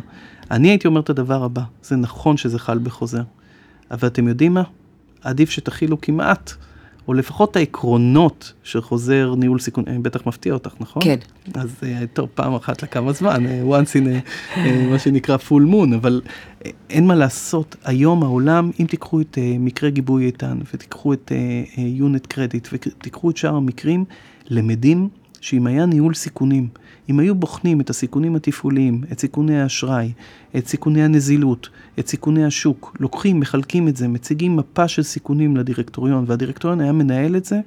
אני 0.52 0.70
הייתי 0.70 0.88
אומר 0.88 1.02
את 1.02 1.10
הדבר 1.10 1.44
הבא, 1.44 1.62
זה 1.84 1.96
נכון 1.96 2.38
שזה 2.38 2.60
חל 2.60 2.78
בחוזר, 2.78 3.22
אבל 3.92 4.08
אתם 4.08 4.28
יודעים 4.28 4.54
מה? 4.54 4.64
עדיף 5.24 5.50
שתכילו 5.50 6.02
כמעט. 6.02 6.54
או 7.10 7.14
לפחות 7.14 7.56
העקרונות 7.56 8.54
של 8.64 8.82
חוזר 8.82 9.36
ניהול 9.38 9.60
סיכון, 9.60 9.84
אני 9.88 10.00
בטח 10.00 10.26
מפתיע 10.26 10.54
אותך, 10.54 10.74
נכון? 10.80 11.04
כן. 11.04 11.16
אז 11.54 11.76
uh, 11.82 12.08
טוב, 12.14 12.30
פעם 12.34 12.56
אחת 12.56 12.84
לכמה 12.84 13.14
זמן, 13.14 13.46
uh, 13.46 13.74
once 13.74 14.02
in 14.02 14.06
a, 14.56 14.60
מה 14.90 15.00
שנקרא 15.00 15.38
full 15.38 15.72
moon, 15.74 15.96
אבל 15.96 16.22
אין 16.90 17.08
מה 17.08 17.16
לעשות, 17.16 17.76
היום 17.84 18.24
העולם, 18.24 18.72
אם 18.80 18.86
תיקחו 18.86 19.22
את 19.22 19.38
מקרה 19.60 19.90
גיבוי 19.90 20.26
איתן, 20.26 20.58
ותיקחו 20.74 21.14
את 21.14 21.32
unit 22.00 22.34
credit, 22.34 22.68
ותיקחו 22.74 23.30
את 23.30 23.38
שאר 23.38 23.56
המקרים, 23.56 24.06
למדים 24.50 25.10
שאם 25.42 25.68
היה 25.68 25.86
ניהול 25.86 26.14
סיכונים, 26.14 26.68
אם 27.10 27.20
היו 27.20 27.36
בוחנים 27.36 27.82
את 27.82 27.90
הסיכונים 27.90 28.36
התפעוליים, 28.36 29.04
את 29.12 29.20
סיכוני 29.20 29.62
האשראי, 29.62 30.12
את 30.58 30.68
סיכוני 30.68 31.04
הנזילות, 31.04 31.70
את 32.00 32.08
סיכוני 32.08 32.46
השוק, 32.46 32.98
לוקחים, 33.00 33.40
מחלקים 33.40 33.88
את 33.88 33.98
זה, 33.98 34.08
מציגים 34.08 34.56
מפה 34.56 34.88
של 34.88 35.04
סיכונים 35.04 35.58
לדירקטוריון, 35.58 36.26
והדירקטוריון 36.28 36.82
היה 36.82 36.92
מנהל 36.92 37.36
את 37.36 37.46
זה, 37.46 37.60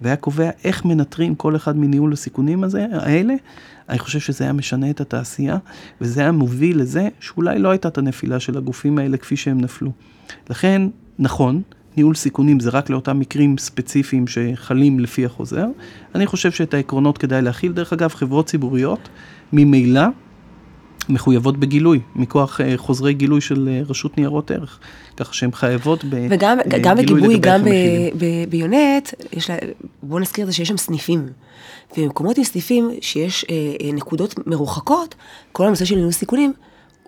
והיה 0.00 0.16
קובע 0.16 0.50
איך 0.64 0.84
מנטרים 0.84 1.34
כל 1.34 1.56
אחד 1.56 1.76
מניהול 1.76 2.12
הסיכונים 2.12 2.64
הזה, 2.64 2.86
האלה, 2.92 3.34
אני 3.88 3.98
חושב 3.98 4.20
שזה 4.20 4.44
היה 4.44 4.52
משנה 4.52 4.90
את 4.90 5.00
התעשייה, 5.00 5.58
וזה 6.00 6.20
היה 6.20 6.32
מוביל 6.32 6.80
לזה 6.80 7.08
שאולי 7.20 7.58
לא 7.58 7.70
הייתה 7.70 7.88
את 7.88 7.98
הנפילה 7.98 8.40
של 8.40 8.58
הגופים 8.58 8.98
האלה 8.98 9.16
כפי 9.16 9.36
שהם 9.36 9.60
נפלו. 9.60 9.92
לכן, 10.50 10.82
נכון, 11.18 11.62
ניהול 11.96 12.14
סיכונים 12.14 12.60
זה 12.60 12.70
רק 12.70 12.90
לאותם 12.90 13.18
מקרים 13.18 13.58
ספציפיים 13.58 14.24
שחלים 14.26 15.00
לפי 15.00 15.26
החוזר. 15.26 15.66
אני 16.14 16.26
חושב 16.26 16.50
שאת 16.50 16.74
העקרונות 16.74 17.18
כדאי 17.18 17.42
להכיל. 17.42 17.72
דרך 17.72 17.92
אגב, 17.92 18.14
חברות 18.14 18.46
ציבוריות 18.46 19.08
ממילא 19.52 20.02
מחויבות 21.08 21.56
בגילוי, 21.56 22.00
מכוח 22.16 22.60
uh, 22.60 22.64
חוזרי 22.76 23.14
גילוי 23.14 23.40
של 23.40 23.68
uh, 23.68 23.90
רשות 23.90 24.18
ניירות 24.18 24.50
ערך, 24.50 24.78
כך 25.16 25.34
שהן 25.34 25.52
חייבות 25.52 26.04
בגילוי 26.04 26.28
וגם 26.30 26.60
uh, 26.60 26.78
גם 26.80 26.96
בגיבוי, 26.96 27.38
גם 27.38 27.60
ביונט, 28.48 29.14
בואו 30.02 30.20
נזכיר 30.20 30.42
את 30.44 30.46
זה 30.46 30.52
שיש 30.56 30.68
שם 30.68 30.76
סניפים. 30.76 31.26
ובמקומות 31.98 32.38
עם 32.38 32.44
סניפים 32.44 32.90
שיש 33.00 33.44
uh, 33.44 33.94
נקודות 33.94 34.46
מרוחקות, 34.46 35.14
כל 35.52 35.66
הנושא 35.66 35.84
של 35.84 35.94
ניהול 35.94 36.12
סיכונים, 36.12 36.52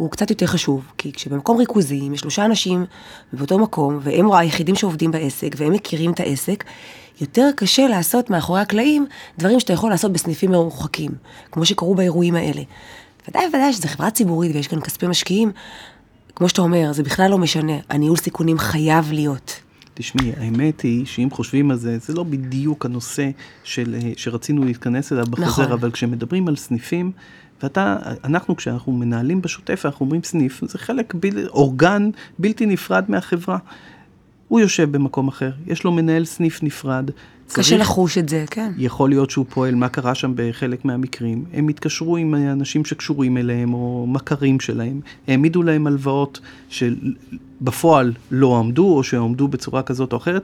הוא 0.02 0.10
קצת 0.10 0.30
יותר 0.30 0.46
חשוב, 0.46 0.92
כי 0.98 1.12
כשבמקום 1.12 1.56
ריכוזי, 1.56 2.00
אם 2.00 2.14
יש 2.14 2.20
שלושה 2.20 2.44
אנשים 2.44 2.84
באותו 3.32 3.58
מקום, 3.58 3.98
והם 4.02 4.32
היחידים 4.32 4.74
שעובדים 4.74 5.10
בעסק, 5.10 5.54
והם 5.56 5.72
מכירים 5.72 6.12
את 6.12 6.20
העסק, 6.20 6.64
יותר 7.20 7.50
קשה 7.56 7.88
לעשות 7.88 8.30
מאחורי 8.30 8.60
הקלעים 8.60 9.06
דברים 9.38 9.60
שאתה 9.60 9.72
יכול 9.72 9.90
לעשות 9.90 10.12
בסניפים 10.12 10.50
מרוחקים, 10.50 11.10
כמו 11.52 11.64
שקרו 11.64 11.94
באירועים 11.94 12.34
האלה. 12.34 12.62
ודאי 13.28 13.46
וודאי 13.46 13.72
שזו 13.72 13.88
חברה 13.88 14.10
ציבורית 14.10 14.54
ויש 14.54 14.68
כאן 14.68 14.80
כספי 14.80 15.06
משקיעים, 15.06 15.50
כמו 16.36 16.48
שאתה 16.48 16.62
אומר, 16.62 16.92
זה 16.92 17.02
בכלל 17.02 17.30
לא 17.30 17.38
משנה, 17.38 17.76
הניהול 17.90 18.16
סיכונים 18.16 18.58
חייב 18.58 19.12
להיות. 19.12 19.60
תשמעי, 19.94 20.32
האמת 20.36 20.80
היא 20.80 21.06
שאם 21.06 21.28
חושבים 21.30 21.70
על 21.70 21.76
זה, 21.76 21.98
זה 21.98 22.14
לא 22.14 22.22
בדיוק 22.22 22.86
הנושא 22.86 23.30
של, 23.64 23.96
אה, 24.02 24.12
שרצינו 24.16 24.64
להתכנס 24.64 25.12
אליו 25.12 25.26
בחוזר, 25.30 25.62
נכון. 25.62 25.72
אבל 25.72 25.90
כשמדברים 25.90 26.48
על 26.48 26.56
סניפים, 26.56 27.12
ואתה, 27.62 27.96
אנחנו 28.24 28.56
כשאנחנו 28.56 28.92
מנהלים 28.92 29.42
בשוטף, 29.42 29.82
אנחנו 29.84 30.04
אומרים 30.04 30.22
סניף, 30.22 30.60
זה 30.66 30.78
חלק, 30.78 31.14
בל, 31.14 31.48
אורגן 31.48 32.10
בלתי 32.38 32.66
נפרד 32.66 33.04
מהחברה. 33.08 33.58
הוא 34.48 34.60
יושב 34.60 34.92
במקום 34.92 35.28
אחר, 35.28 35.50
יש 35.66 35.84
לו 35.84 35.92
מנהל 35.92 36.24
סניף 36.24 36.62
נפרד, 36.62 37.10
קשה 37.52 37.76
לחוש 37.76 38.18
את 38.18 38.28
זה, 38.28 38.44
כן. 38.50 38.72
יכול 38.78 39.10
להיות 39.10 39.30
שהוא 39.30 39.46
פועל, 39.48 39.74
מה 39.74 39.88
קרה 39.88 40.14
שם 40.14 40.32
בחלק 40.36 40.84
מהמקרים. 40.84 41.44
הם 41.52 41.68
התקשרו 41.68 42.16
עם 42.16 42.34
אנשים 42.34 42.84
שקשורים 42.84 43.36
אליהם, 43.36 43.74
או 43.74 44.06
מכרים 44.08 44.60
שלהם, 44.60 45.00
העמידו 45.28 45.62
להם 45.62 45.86
הלוואות 45.86 46.40
שבפועל 46.68 48.12
לא 48.30 48.58
עמדו, 48.58 48.96
או 48.96 49.04
שעמדו 49.04 49.48
בצורה 49.48 49.82
כזאת 49.82 50.12
או 50.12 50.18
אחרת, 50.18 50.42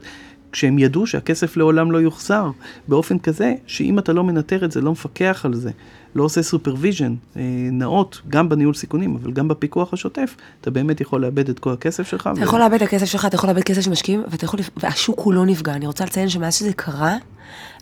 כשהם 0.51 0.79
ידעו 0.79 1.07
שהכסף 1.07 1.57
לעולם 1.57 1.91
לא 1.91 1.97
יוחזר, 1.97 2.49
באופן 2.87 3.19
כזה 3.19 3.53
שאם 3.67 3.99
אתה 3.99 4.13
לא 4.13 4.23
מנטר 4.23 4.65
את 4.65 4.71
זה, 4.71 4.81
לא 4.81 4.91
מפקח 4.91 5.41
על 5.45 5.53
זה, 5.53 5.71
לא 6.15 6.23
עושה 6.23 6.43
supervision 6.43 7.15
אה, 7.37 7.41
נאות, 7.71 8.21
גם 8.29 8.49
בניהול 8.49 8.73
סיכונים, 8.73 9.15
אבל 9.15 9.31
גם 9.31 9.47
בפיקוח 9.47 9.93
השוטף, 9.93 10.35
אתה 10.61 10.71
באמת 10.71 11.01
יכול 11.01 11.21
לאבד 11.21 11.49
את 11.49 11.59
כל 11.59 11.73
הכסף 11.73 12.07
שלך. 12.07 12.29
אתה 12.33 12.41
ו... 12.41 12.43
יכול 12.43 12.59
לאבד 12.59 12.75
את 12.75 12.81
הכסף 12.81 13.05
שלך, 13.05 13.25
אתה 13.25 13.35
יכול 13.35 13.49
לאבד 13.49 13.63
כסף 13.63 13.81
של 13.81 13.91
משקיעים, 13.91 14.23
יכול... 14.43 14.59
והשוק 14.77 15.19
כולו 15.19 15.45
נפגע. 15.45 15.73
אני 15.73 15.87
רוצה 15.87 16.05
לציין 16.05 16.29
שמאז 16.29 16.55
שזה 16.55 16.73
קרה, 16.73 17.17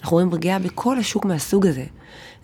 אנחנו 0.02 0.16
רואים 0.16 0.32
פגיעה 0.32 0.60
בכל 0.60 0.98
השוק 0.98 1.26
מהסוג 1.26 1.68
הזה. 1.68 1.84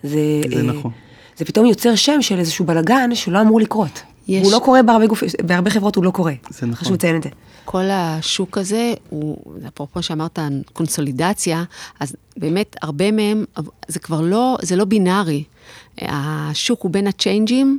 זה, 0.02 0.10
זה 0.48 0.56
אה, 0.56 0.62
נכון. 0.62 0.90
זה 1.36 1.44
פתאום 1.44 1.66
יוצר 1.66 1.94
שם 1.94 2.22
של 2.22 2.38
איזשהו 2.38 2.64
בלאגן 2.64 3.14
שלא 3.14 3.40
אמור 3.40 3.60
לקרות. 3.60 4.02
יש... 4.28 4.44
הוא 4.44 4.52
לא 4.52 4.58
קורה 4.64 4.82
בהרבה, 4.82 5.06
גופ... 5.06 5.22
בהרבה 5.42 5.70
חברות, 5.70 5.96
הוא 5.96 6.04
לא 6.04 6.10
קורה. 6.10 6.32
זה 6.50 6.66
נכון. 6.66 6.74
חשוב 6.74 6.94
לציין 6.94 7.16
את 7.16 7.22
זה. 7.22 7.28
כל 7.64 7.84
השוק 7.90 8.58
הזה, 8.58 8.94
הוא, 9.08 9.36
אפרופו 9.68 10.02
שאמרת 10.02 10.38
קונסולידציה, 10.72 11.64
אז 12.00 12.16
באמת 12.36 12.76
הרבה 12.82 13.10
מהם, 13.10 13.44
זה 13.88 13.98
כבר 13.98 14.20
לא, 14.20 14.56
זה 14.62 14.76
לא 14.76 14.84
בינארי. 14.84 15.44
השוק 15.98 16.82
הוא 16.82 16.90
בין 16.90 17.06
הצ'יינג'ים 17.06 17.78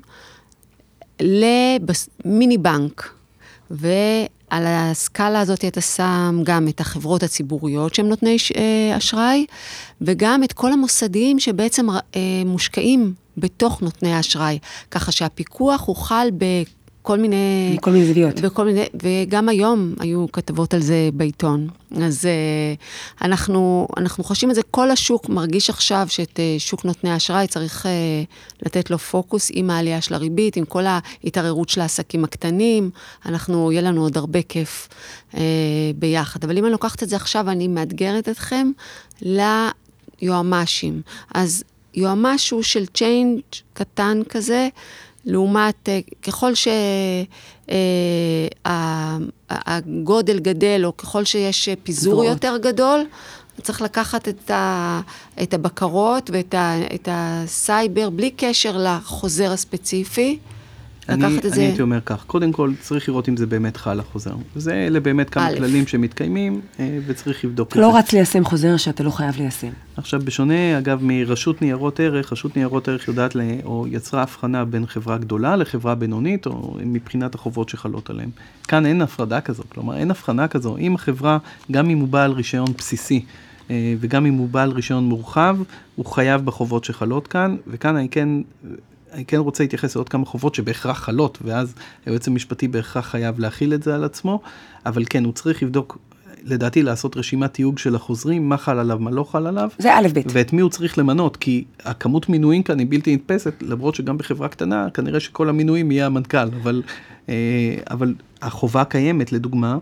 למיני 1.20 2.58
בנק. 2.58 3.16
ועל 3.72 4.64
הסקאלה 4.68 5.40
הזאת 5.40 5.66
אתה 5.66 5.82
שם 5.82 6.42
גם 6.44 6.68
את 6.68 6.80
החברות 6.80 7.24
הציבוריות 7.24 7.96
שהן 7.96 8.06
נותני 8.06 8.38
אה, 8.56 8.98
אשראי, 8.98 9.46
וגם 10.02 10.44
את 10.44 10.54
כל 10.54 10.74
המוסדיים 10.74 11.40
שבעצם 11.40 11.90
אה, 11.90 12.00
מושקעים 12.46 13.14
בתוך 13.38 13.82
נותני 13.82 14.14
האשראי, 14.14 14.60
ככה 14.92 15.12
שהפיקוח 15.12 15.84
הוא 15.86 15.96
חל 15.96 16.28
בכל 16.38 17.20
מיני... 17.20 17.74
מכל 17.74 17.92
מיני 17.92 18.06
זוויות. 18.06 18.40
בכל 18.40 18.66
מיני, 18.66 18.86
וגם 19.04 19.50
היום 19.50 19.94
היו 20.00 20.26
כתבות 20.32 20.74
על 20.74 20.82
זה 20.82 21.10
בעיתון. 21.14 21.68
אז 22.02 22.26
uh, 22.26 23.24
אנחנו, 23.26 23.88
אנחנו 23.98 24.24
חושבים 24.24 24.50
את 24.50 24.56
זה, 24.56 24.62
כל 24.72 24.92
השוק 24.92 25.30
מרגיש 25.30 25.70
עכשיו 25.70 26.06
שאת 26.10 26.40
uh, 26.40 26.60
שוק 26.60 26.86
נותני 26.86 27.12
האשראי 27.12 27.48
צריך 27.48 27.86
uh, 27.86 27.90
לתת 28.66 28.90
לו 28.90 28.98
פוקוס 28.98 29.52
עם 29.54 29.70
העלייה 29.70 30.02
של 30.02 30.14
הריבית, 30.14 30.56
עם 30.56 30.66
כל 30.66 30.84
ההתערערות 30.86 31.70
של 31.70 31.82
העסקים 31.82 32.24
הקטנים. 32.24 32.90
אנחנו, 33.26 33.72
יהיה 33.72 33.82
לנו 33.82 34.02
עוד 34.02 34.18
הרבה 34.18 34.42
כיף 34.42 34.88
uh, 35.32 35.36
ביחד. 35.96 36.44
אבל 36.44 36.58
אם 36.58 36.64
אני 36.64 36.72
לוקחת 36.72 37.04
את 37.04 37.10
זה 37.10 37.16
עכשיו, 37.16 37.50
אני 37.50 37.68
מאתגרת 37.68 38.30
אתכם 38.30 38.72
ליועמ"שים. 40.22 41.02
אז 41.34 41.64
יועמ"ש 41.96 42.50
הוא 42.50 42.64
של 42.64 42.86
צ'יינג' 42.86 43.42
קטן 43.74 44.22
כזה, 44.30 44.68
לעומת 45.26 45.90
אה, 45.90 46.00
ככל 46.24 46.52
שהגודל 48.66 50.36
אה, 50.36 50.40
גדל, 50.40 50.82
או 50.86 50.98
ככל 50.98 51.26
שיש 51.26 51.70
פיזור 51.84 52.24
יותר 52.24 52.58
גדול, 52.58 53.06
צריך 53.62 53.82
לקחת 53.82 54.28
את, 54.28 54.52
ה, 54.52 55.02
את 55.44 55.54
הבקרות 55.54 56.30
ואת 56.34 56.54
ה, 56.54 56.74
את 56.96 57.10
הסייבר 57.12 58.10
בלי 58.10 58.32
קשר 58.32 58.78
לחוזר 58.78 59.52
הספציפי. 59.52 60.40
אני, 61.10 61.26
אני 61.26 61.40
זה... 61.44 61.62
הייתי 61.62 61.82
אומר 61.82 62.00
כך, 62.06 62.24
קודם 62.28 62.52
כל 62.52 62.72
צריך 62.82 63.10
לראות 63.10 63.30
אם 63.30 63.38
זה 63.38 63.46
באמת 63.46 63.78
חל 63.78 64.00
החוזר. 64.00 64.36
זה 64.56 64.74
אלה 64.74 65.00
באמת 65.00 65.30
כמה 65.30 65.48
א'. 65.48 65.56
כללים 65.58 65.88
שמתקיימים, 65.88 66.62
אה, 66.80 67.00
וצריך 67.06 67.46
לבדוק 67.46 67.72
את 67.72 67.76
לא 67.76 67.82
זה. 67.82 67.88
לא 67.88 67.98
רץ 67.98 68.14
ליישם 68.14 68.44
חוזר 68.44 68.78
שאתה 68.78 69.04
לא 69.04 69.10
חייב 69.10 69.36
ליישם. 69.38 69.70
עכשיו, 69.98 70.22
בשונה, 70.24 70.78
אגב, 70.78 71.00
מרשות 71.02 71.62
ניירות 71.62 72.00
ערך, 72.00 72.32
רשות 72.32 72.58
ניירות 72.58 72.88
ערך 72.88 73.08
יודעת, 73.08 73.36
לה, 73.36 73.44
או 73.64 73.86
יצרה 73.90 74.22
הבחנה 74.22 74.66
בין 74.66 74.86
חברה 74.86 75.18
גדולה 75.18 75.56
לחברה 75.56 75.96
בינונית, 75.96 76.46
או 76.46 76.78
מבחינת 76.86 77.36
החובות 77.36 77.70
שחלות 77.70 78.10
עליהן. 78.10 78.30
כאן 78.68 78.86
אין 78.86 79.02
הפרדה 79.02 79.42
כזו, 79.42 79.64
כלומר, 79.70 79.98
אין 79.98 80.12
הבחנה 80.12 80.48
כזו. 80.48 80.78
אם 80.78 80.96
החברה, 80.96 81.38
גם 81.72 81.90
אם 81.90 81.98
הוא 81.98 82.08
בעל 82.08 82.32
רישיון 82.32 82.68
בסיסי, 82.78 83.26
אה, 83.70 83.94
וגם 84.00 84.26
אם 84.26 84.34
הוא 84.34 84.50
בעל 84.50 84.72
רישיון 84.72 85.04
מורחב, 85.04 85.58
הוא 85.96 86.06
חייב 86.06 86.46
בחובות 86.46 86.84
שחלות 86.84 87.28
כאן, 87.28 87.56
וכאן 87.68 87.96
אני 87.96 88.10
כן 88.10 88.30
אני 89.16 89.26
כן 89.26 89.38
רוצה 89.38 89.64
להתייחס 89.64 89.96
לעוד 89.96 90.10
כמה 90.10 90.26
חובות 90.26 90.56
שבהכרח 90.56 91.00
חלות, 91.00 91.38
ואז 91.42 91.76
היועץ 92.06 92.28
המשפטי 92.28 92.68
בהכרח 92.68 93.08
חייב 93.08 93.40
להכיל 93.40 93.74
את 93.74 93.84
זה 93.84 93.96
על 93.96 94.04
עצמו, 94.04 94.42
אבל 94.86 95.04
כן, 95.10 95.26
הוא 95.26 95.34
צריך 95.34 95.64
לבדוק, 95.64 95.98
לדעתי 96.44 96.84
לעשות 96.84 97.18
רשימת 97.18 97.54
תיוג 97.54 97.78
של 97.78 97.96
החוזרים, 97.96 98.50
מה 98.50 98.58
חל 98.58 98.80
עליו, 98.80 99.00
מה 99.00 99.12
לא 99.12 99.24
חל 99.24 99.48
עליו. 99.48 99.70
זה 99.80 99.94
א' 99.98 100.08
ב'. 100.14 100.20
ואת 100.30 100.54
מי 100.54 100.62
הוא 100.62 100.70
צריך 100.70 100.98
למנות, 100.98 101.38
כי 101.38 101.64
הכמות 101.84 102.30
מינויים 102.30 102.64
כאן 102.64 102.80
היא 102.80 102.88
בלתי 102.90 103.16
נתפסת, 103.16 103.54
למרות 103.62 103.96
שגם 103.96 104.18
בחברה 104.18 104.48
קטנה, 104.48 104.90
כנראה 104.90 105.20
שכל 105.20 105.50
המינויים 105.50 105.92
יהיה 105.92 106.06
המנכ"ל, 106.06 106.50
אבל, 106.62 106.84
אה, 107.30 107.76
אבל 107.90 108.16
החובה 108.42 108.84
קיימת, 108.84 109.32
לדוגמה. 109.32 109.78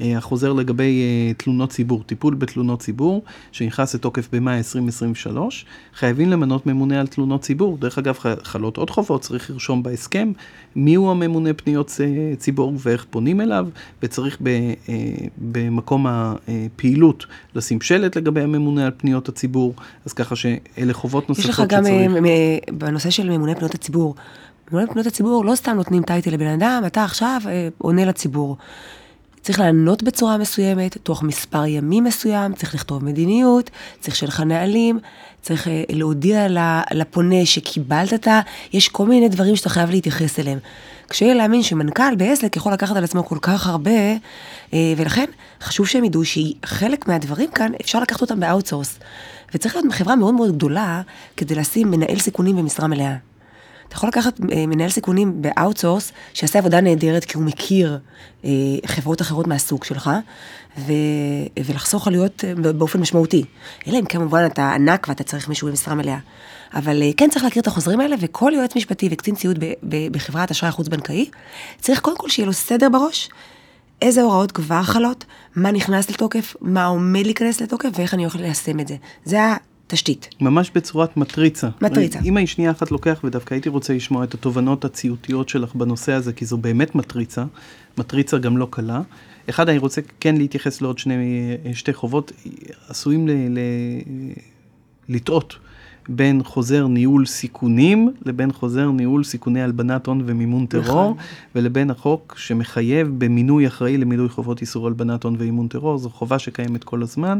אה, 0.00 0.18
החוזר 0.18 0.52
לגבי 0.52 1.02
אה, 1.02 1.34
תלונות 1.34 1.70
ציבור, 1.70 2.02
טיפול 2.02 2.34
בתלונות 2.34 2.80
ציבור, 2.80 3.22
שנכנס 3.52 3.94
לתוקף 3.94 4.28
במאי 4.32 4.56
2023, 4.56 5.66
חייבים 5.94 6.30
למנות 6.30 6.66
ממונה 6.66 7.00
על 7.00 7.06
תלונות 7.06 7.40
ציבור. 7.40 7.78
דרך 7.78 7.98
אגב, 7.98 8.18
חלות 8.42 8.76
עוד 8.76 8.90
חובות, 8.90 9.20
צריך 9.20 9.50
לרשום 9.50 9.82
בהסכם 9.82 10.32
מיהו 10.76 11.10
הממונה 11.10 11.52
פניות 11.52 11.96
אה, 12.00 12.36
ציבור 12.36 12.72
ואיך 12.78 13.06
פונים 13.10 13.40
אליו, 13.40 13.66
וצריך 14.02 14.38
במקום 15.38 16.06
הפעילות 16.08 17.26
לשים 17.54 17.80
שלט 17.80 18.16
לגבי 18.16 18.40
הממונה 18.40 18.86
על 18.86 18.92
פניות 18.96 19.28
הציבור, 19.28 19.74
אז 20.04 20.12
ככה 20.12 20.36
שאלה 20.36 20.92
חובות 20.92 21.28
נוספות 21.28 21.52
שצריך. 21.52 21.58
יש 21.58 21.64
לך 21.64 21.72
גם 21.72 21.84
בנושא 22.78 23.10
של 23.10 23.30
ממונה 23.30 23.54
פניות 23.54 23.74
הציבור. 23.74 24.14
ממונה 24.72 24.86
פניות 24.86 25.06
הציבור 25.06 25.44
לא 25.44 25.54
סתם 25.54 25.76
נותנים 25.76 26.02
title 26.02 26.30
לבן 26.30 26.46
אדם, 26.46 26.82
אתה 26.86 27.04
עכשיו 27.04 27.40
עונה 27.78 28.04
לציבור. 28.04 28.56
צריך 29.46 29.60
לענות 29.60 30.02
בצורה 30.02 30.36
מסוימת, 30.38 30.96
תוך 31.02 31.22
מספר 31.22 31.66
ימים 31.66 32.04
מסוים, 32.04 32.54
צריך 32.54 32.74
לכתוב 32.74 33.04
מדיניות, 33.04 33.70
צריך 34.00 34.16
שיהיה 34.16 34.28
לך 34.28 34.40
נהלים, 34.40 34.98
צריך 35.42 35.68
אה, 35.68 35.82
להודיע 35.88 36.46
לפונה 36.94 37.46
שקיבלת 37.46 38.14
את 38.14 38.28
ה... 38.28 38.40
יש 38.72 38.88
כל 38.88 39.06
מיני 39.06 39.28
דברים 39.28 39.56
שאתה 39.56 39.68
חייב 39.68 39.90
להתייחס 39.90 40.38
אליהם. 40.38 40.58
קשה 41.08 41.34
להאמין 41.34 41.62
שמנכ"ל 41.62 42.14
בעסק 42.16 42.56
יכול 42.56 42.72
לקחת 42.72 42.96
על 42.96 43.04
עצמו 43.04 43.24
כל 43.24 43.38
כך 43.42 43.66
הרבה, 43.66 43.90
אה, 44.72 44.92
ולכן 44.96 45.26
חשוב 45.60 45.86
שהם 45.86 46.04
ידעו 46.04 46.22
שחלק 46.24 47.08
מהדברים 47.08 47.50
כאן, 47.50 47.72
אפשר 47.80 48.00
לקחת 48.00 48.20
אותם 48.20 48.40
ב 48.40 48.45
outsource. 48.45 48.98
וצריך 49.54 49.76
להיות 49.76 49.92
חברה 49.92 50.16
מאוד 50.16 50.34
מאוד 50.34 50.56
גדולה 50.56 51.02
כדי 51.36 51.54
לשים 51.54 51.90
מנהל 51.90 52.18
סיכונים 52.18 52.56
במשרה 52.56 52.86
מלאה. 52.86 53.16
אתה 53.88 53.96
יכול 53.96 54.08
לקחת 54.08 54.40
אה, 54.52 54.66
מנהל 54.66 54.90
סיכונים 54.90 55.42
ב 55.42 55.48
outsource, 55.48 56.12
שיעשה 56.34 56.58
עבודה 56.58 56.80
נהדרת 56.80 57.24
כי 57.24 57.36
הוא 57.36 57.44
מכיר 57.44 57.98
אה, 58.44 58.50
חברות 58.86 59.22
אחרות 59.22 59.46
מהסוג 59.46 59.84
שלך, 59.84 60.10
ו, 60.78 60.92
ולחסוך 61.64 62.08
עלויות 62.08 62.44
אה, 62.44 62.72
באופן 62.72 63.00
משמעותי. 63.00 63.44
אלא 63.88 63.98
אם 63.98 64.04
כמובן 64.04 64.46
אתה 64.46 64.72
ענק 64.72 65.06
ואתה 65.08 65.24
צריך 65.24 65.48
מישהו 65.48 65.68
במשרה 65.68 65.94
מלאה. 65.94 66.18
אבל 66.74 67.02
כן 67.16 67.30
צריך 67.30 67.44
להכיר 67.44 67.62
את 67.62 67.66
החוזרים 67.66 68.00
האלה, 68.00 68.16
וכל 68.20 68.52
יועץ 68.54 68.76
משפטי 68.76 69.08
וקצין 69.12 69.34
ציות 69.34 69.64
בחברת 70.10 70.50
אשראי 70.50 70.72
חוץ-בנקאי, 70.72 71.30
צריך 71.80 72.00
קודם 72.00 72.16
כל 72.16 72.28
שיהיה 72.28 72.46
לו 72.46 72.52
סדר 72.52 72.88
בראש, 72.88 73.28
איזה 74.02 74.22
הוראות 74.22 74.52
כבר 74.52 74.82
חלות, 74.82 75.24
מה 75.56 75.70
נכנס 75.70 76.10
לתוקף, 76.10 76.56
מה 76.60 76.86
עומד 76.86 77.24
להיכנס 77.24 77.60
לתוקף, 77.60 77.88
ואיך 77.94 78.14
אני 78.14 78.22
הולך 78.22 78.36
ליישם 78.36 78.80
את 78.80 78.88
זה. 78.88 78.96
זה 79.24 79.38
תשתית. 79.86 80.28
ממש 80.40 80.70
בצורת 80.74 81.16
מטריצה. 81.16 81.68
מטריצה. 81.82 82.18
אם 82.24 82.38
אני 82.38 82.46
שנייה 82.46 82.70
אחת 82.70 82.90
לוקח, 82.90 83.20
ודווקא 83.24 83.54
הייתי 83.54 83.68
רוצה 83.68 83.94
לשמוע 83.94 84.24
את 84.24 84.34
התובנות 84.34 84.84
הציות 84.84 85.48
שלך 85.48 85.74
בנושא 85.74 86.12
הזה, 86.12 86.32
כי 86.32 86.44
זו 86.44 86.56
באמת 86.56 86.94
מטריצה, 86.94 87.44
מטריצה 87.98 88.38
גם 88.38 88.56
לא 88.56 88.68
קלה. 88.70 89.00
אחד, 89.50 89.68
אני 89.68 89.78
רוצה 89.78 90.00
כן 90.20 90.36
להתייחס 90.36 90.80
לעוד 90.80 90.98
שני, 90.98 91.56
שתי 91.74 91.92
חובות, 91.92 92.32
עשויים 92.88 93.28
ל, 93.28 93.30
ל, 93.30 93.58
לטעות 95.08 95.56
בין 96.08 96.42
חוזר 96.42 96.86
ניהול 96.86 97.26
סיכונים 97.26 98.12
לבין 98.26 98.52
חוזר 98.52 98.90
ניהול 98.90 99.24
סיכוני 99.24 99.62
הלבנת 99.62 100.06
הון 100.06 100.22
ומימון 100.26 100.66
טרור, 100.66 100.84
נכון. 100.84 101.14
ולבין 101.54 101.90
החוק 101.90 102.34
שמחייב 102.38 103.08
במינוי 103.18 103.66
אחראי 103.66 103.96
למילוי 103.96 104.28
חובות 104.28 104.60
איסור 104.60 104.86
הלבנת 104.86 105.24
הון 105.24 105.36
ואימון 105.38 105.68
טרור, 105.68 105.98
זו 105.98 106.10
חובה 106.10 106.38
שקיימת 106.38 106.84
כל 106.84 107.02
הזמן, 107.02 107.38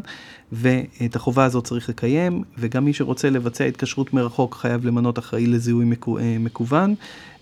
ואת 0.52 1.16
החובה 1.16 1.44
הזאת 1.44 1.64
צריך 1.64 1.88
לקיים, 1.88 2.42
וגם 2.58 2.84
מי 2.84 2.92
שרוצה 2.92 3.30
לבצע 3.30 3.64
התקשרות 3.64 4.14
מרחוק 4.14 4.54
חייב 4.54 4.86
למנות 4.86 5.18
אחראי 5.18 5.46
לזיהוי 5.46 5.84
מקו, 5.84 6.18
מקוון, 6.40 6.94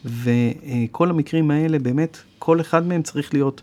וכל 0.05 1.11
המקרים 1.11 1.51
האלה 1.51 1.79
באמת, 1.79 2.19
כל 2.39 2.61
אחד 2.61 2.87
מהם 2.87 3.03
צריך 3.03 3.35
להיות 3.35 3.63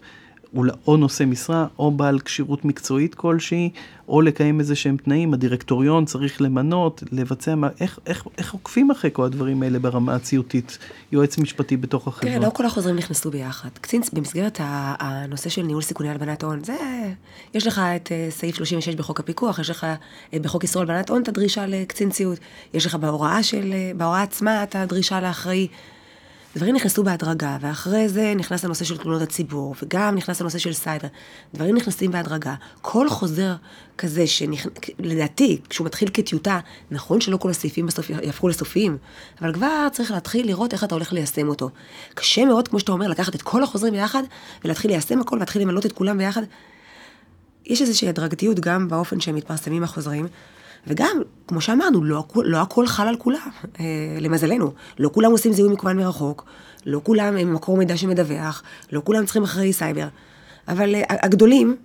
או 0.87 0.97
נושא 0.97 1.23
משרה, 1.23 1.67
או 1.79 1.91
בעל 1.91 2.19
כשירות 2.19 2.65
מקצועית 2.65 3.15
כלשהי, 3.15 3.69
או 4.07 4.21
לקיים 4.21 4.59
איזה 4.59 4.75
שהם 4.75 4.97
תנאים, 4.97 5.33
הדירקטוריון 5.33 6.05
צריך 6.05 6.41
למנות, 6.41 7.03
לבצע, 7.11 7.55
מה, 7.55 7.69
איך, 7.79 7.99
איך, 8.05 8.27
איך 8.37 8.53
עוקפים 8.53 8.91
אחרי 8.91 9.09
כל 9.13 9.23
הדברים 9.23 9.63
האלה 9.63 9.79
ברמה 9.79 10.15
הציותית, 10.15 10.77
יועץ 11.11 11.37
משפטי 11.37 11.77
בתוך 11.77 12.07
החברה? 12.07 12.31
תראה, 12.31 12.39
לא 12.39 12.49
כל 12.49 12.65
החוזרים 12.65 12.95
נכנסו 12.95 13.31
ביחד. 13.31 13.69
קצין, 13.81 14.01
במסגרת 14.13 14.57
הנושא 14.99 15.49
של 15.49 15.61
ניהול 15.61 15.81
סיכוני 15.81 16.09
הלבנת 16.09 16.43
הון, 16.43 16.63
זה, 16.63 16.77
יש 17.53 17.67
לך 17.67 17.81
את 17.95 18.11
אה, 18.11 18.27
סעיף 18.29 18.55
36 18.55 18.95
בחוק 18.95 19.19
הפיקוח, 19.19 19.59
יש 19.59 19.69
לך 19.69 19.83
אה, 20.33 20.39
בחוק 20.39 20.63
איסור 20.63 20.81
הלבנת 20.81 21.09
הון 21.09 21.21
את 21.21 21.27
הדרישה 21.27 21.65
לקצין 21.67 22.09
ציות, 22.09 22.39
יש 22.73 22.85
לך 22.85 22.95
בהוראה 22.95 23.43
של, 23.43 23.73
אה, 23.73 23.91
בהוראה 23.95 24.21
עצמה 24.21 24.63
את 24.63 24.75
הדרישה 24.75 25.21
לאחראי. 25.21 25.67
דברים 26.55 26.75
נכנסו 26.75 27.03
בהדרגה, 27.03 27.57
ואחרי 27.61 28.09
זה 28.09 28.33
נכנס 28.35 28.65
הנושא 28.65 28.85
של 28.85 28.97
תלונות 28.97 29.21
הציבור, 29.21 29.75
וגם 29.83 30.15
נכנס 30.15 30.41
הנושא 30.41 30.57
של 30.57 30.73
סייבר. 30.73 31.07
דברים 31.53 31.75
נכנסים 31.75 32.11
בהדרגה. 32.11 32.55
כל 32.81 33.09
חוזר 33.09 33.55
כזה, 33.97 34.27
שלדעתי, 34.27 35.61
כשהוא 35.69 35.85
מתחיל 35.85 36.09
כטיוטה, 36.13 36.59
נכון 36.91 37.21
שלא 37.21 37.37
כל 37.37 37.49
הסעיפים 37.49 37.85
בסוף 37.85 38.09
יהפכו 38.09 38.47
לסופיים, 38.47 38.97
אבל 39.41 39.53
כבר 39.53 39.87
צריך 39.91 40.11
להתחיל 40.11 40.47
לראות 40.47 40.73
איך 40.73 40.83
אתה 40.83 40.95
הולך 40.95 41.13
ליישם 41.13 41.47
אותו. 41.47 41.69
קשה 42.13 42.45
מאוד, 42.45 42.67
כמו 42.67 42.79
שאתה 42.79 42.91
אומר, 42.91 43.07
לקחת 43.07 43.35
את 43.35 43.41
כל 43.41 43.63
החוזרים 43.63 43.93
ביחד, 43.93 44.23
ולהתחיל 44.65 44.91
ליישם 44.91 45.21
הכל, 45.21 45.35
ולהתחיל 45.35 45.61
למלות 45.61 45.85
את 45.85 45.91
כולם 45.91 46.17
ביחד. 46.17 46.41
יש 47.65 47.81
איזושהי 47.81 48.09
הדרגתיות 48.09 48.59
גם 48.59 48.87
באופן 48.87 49.19
שהם 49.19 49.35
מתפרסמים 49.35 49.83
החוזרים. 49.83 50.27
וגם, 50.87 51.17
כמו 51.47 51.61
שאמרנו, 51.61 52.03
לא, 52.03 52.23
לא 52.35 52.57
הכל 52.57 52.87
חל 52.87 53.07
על 53.07 53.15
כולם, 53.15 53.49
אה, 53.79 53.85
למזלנו. 54.19 54.71
לא 54.99 55.09
כולם 55.13 55.31
עושים 55.31 55.53
זיהוי 55.53 55.73
מקוון 55.73 55.97
מרחוק, 55.97 56.45
לא 56.85 57.01
כולם 57.03 57.37
הם 57.37 57.53
מקור 57.53 57.77
מידע 57.77 57.97
שמדווח, 57.97 58.63
לא 58.91 59.01
כולם 59.03 59.25
צריכים 59.25 59.43
אחראי 59.43 59.73
סייבר. 59.73 60.07
אבל 60.67 60.95
אה, 60.95 61.01
הגדולים, 61.09 61.75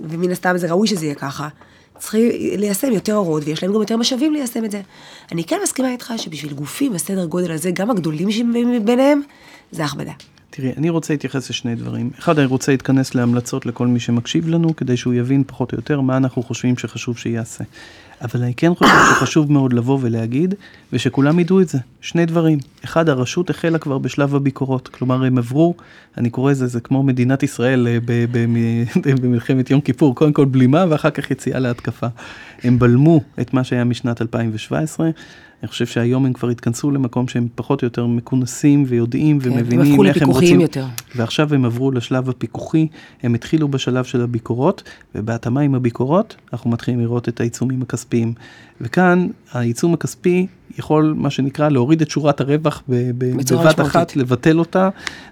ומן 0.00 0.30
הסתם 0.30 0.56
זה 0.56 0.70
ראוי 0.70 0.88
שזה 0.88 1.04
יהיה 1.04 1.14
ככה, 1.14 1.48
צריכים 1.98 2.30
ליישם 2.58 2.92
יותר 2.92 3.14
הוראות, 3.14 3.42
ויש 3.46 3.62
להם 3.62 3.72
גם 3.72 3.80
יותר 3.80 3.96
משאבים 3.96 4.32
ליישם 4.32 4.64
את 4.64 4.70
זה. 4.70 4.80
אני 5.32 5.44
כן 5.44 5.56
מסכימה 5.62 5.92
איתך 5.92 6.12
שבשביל 6.16 6.52
גופים 6.52 6.92
בסדר 6.92 7.24
גודל 7.24 7.52
הזה, 7.52 7.70
גם 7.70 7.90
הגדולים 7.90 8.30
שביניהם, 8.30 9.22
זה 9.72 9.84
הכבדה. 9.84 10.12
תראי, 10.50 10.72
אני 10.76 10.90
רוצה 10.90 11.14
להתייחס 11.14 11.50
לשני 11.50 11.74
דברים. 11.74 12.10
אחד, 12.18 12.38
אני 12.38 12.46
רוצה 12.46 12.72
להתכנס 12.72 13.14
להמלצות 13.14 13.66
לכל 13.66 13.86
מי 13.86 14.00
שמקשיב 14.00 14.48
לנו, 14.48 14.76
כדי 14.76 14.96
שהוא 14.96 15.14
יבין 15.14 15.44
פחות 15.46 15.72
או 15.72 15.78
יותר 15.78 16.00
מה 16.00 16.16
אנחנו 16.16 16.42
חושבים 16.42 16.78
שחשוב 16.78 17.18
שיעשה. 17.18 17.64
אבל 18.22 18.42
אני 18.42 18.54
כן 18.54 18.74
חושב 18.74 18.94
שחשוב 19.10 19.52
מאוד 19.52 19.72
לבוא 19.72 19.98
ולהגיד, 20.00 20.54
ושכולם 20.92 21.38
ידעו 21.38 21.60
את 21.60 21.68
זה. 21.68 21.78
שני 22.00 22.26
דברים. 22.26 22.58
אחד, 22.84 23.08
הרשות 23.08 23.50
החלה 23.50 23.78
כבר 23.78 23.98
בשלב 23.98 24.34
הביקורות. 24.34 24.88
כלומר, 24.88 25.24
הם 25.24 25.38
עברו, 25.38 25.74
אני 26.18 26.30
קורא 26.30 26.50
לזה, 26.50 26.66
זה 26.66 26.80
כמו 26.80 27.02
מדינת 27.02 27.42
ישראל 27.42 27.88
אה, 27.88 27.98
במלחמת 29.22 29.70
יום 29.70 29.80
כיפור, 29.80 30.14
קודם 30.14 30.32
כל 30.32 30.44
בלימה 30.44 30.84
ואחר 30.88 31.10
כך 31.10 31.30
יציאה 31.30 31.58
להתקפה. 31.58 32.06
הם 32.64 32.78
בלמו 32.78 33.20
את 33.40 33.54
מה 33.54 33.64
שהיה 33.64 33.84
משנת 33.84 34.22
2017. 34.22 35.10
אני 35.62 35.68
חושב 35.68 35.86
שהיום 35.86 36.26
הם 36.26 36.32
כבר 36.32 36.48
התכנסו 36.48 36.90
למקום 36.90 37.28
שהם 37.28 37.48
פחות 37.54 37.82
או 37.82 37.86
יותר 37.86 38.06
מכונסים 38.06 38.84
ויודעים 38.86 39.40
כן, 39.40 39.50
ומבינים 39.50 40.06
איך 40.06 40.22
הם 40.22 40.28
רוצים. 40.28 40.60
יותר. 40.60 40.86
ועכשיו 41.16 41.54
הם 41.54 41.64
עברו 41.64 41.90
לשלב 41.90 42.28
הפיקוחי, 42.28 42.86
הם 43.22 43.34
התחילו 43.34 43.68
בשלב 43.68 44.04
של 44.04 44.20
הביקורות, 44.20 44.82
ובהתאמה 45.14 45.60
עם 45.60 45.74
הביקורות, 45.74 46.36
אנחנו 46.52 46.70
מתחילים 46.70 47.00
לראות 47.00 47.28
את 47.28 47.40
העיצומים 47.40 47.82
הכספיים. 47.82 48.32
וכאן 48.80 49.28
העיצום 49.52 49.94
הכספי 49.94 50.46
יכול, 50.78 51.14
מה 51.16 51.30
שנקרא, 51.30 51.68
להוריד 51.68 52.02
את 52.02 52.10
שורת 52.10 52.40
הרווח 52.40 52.82
בבת 52.88 53.80
אחת, 53.80 54.16
לבטל 54.16 54.58
אותה. 54.58 54.88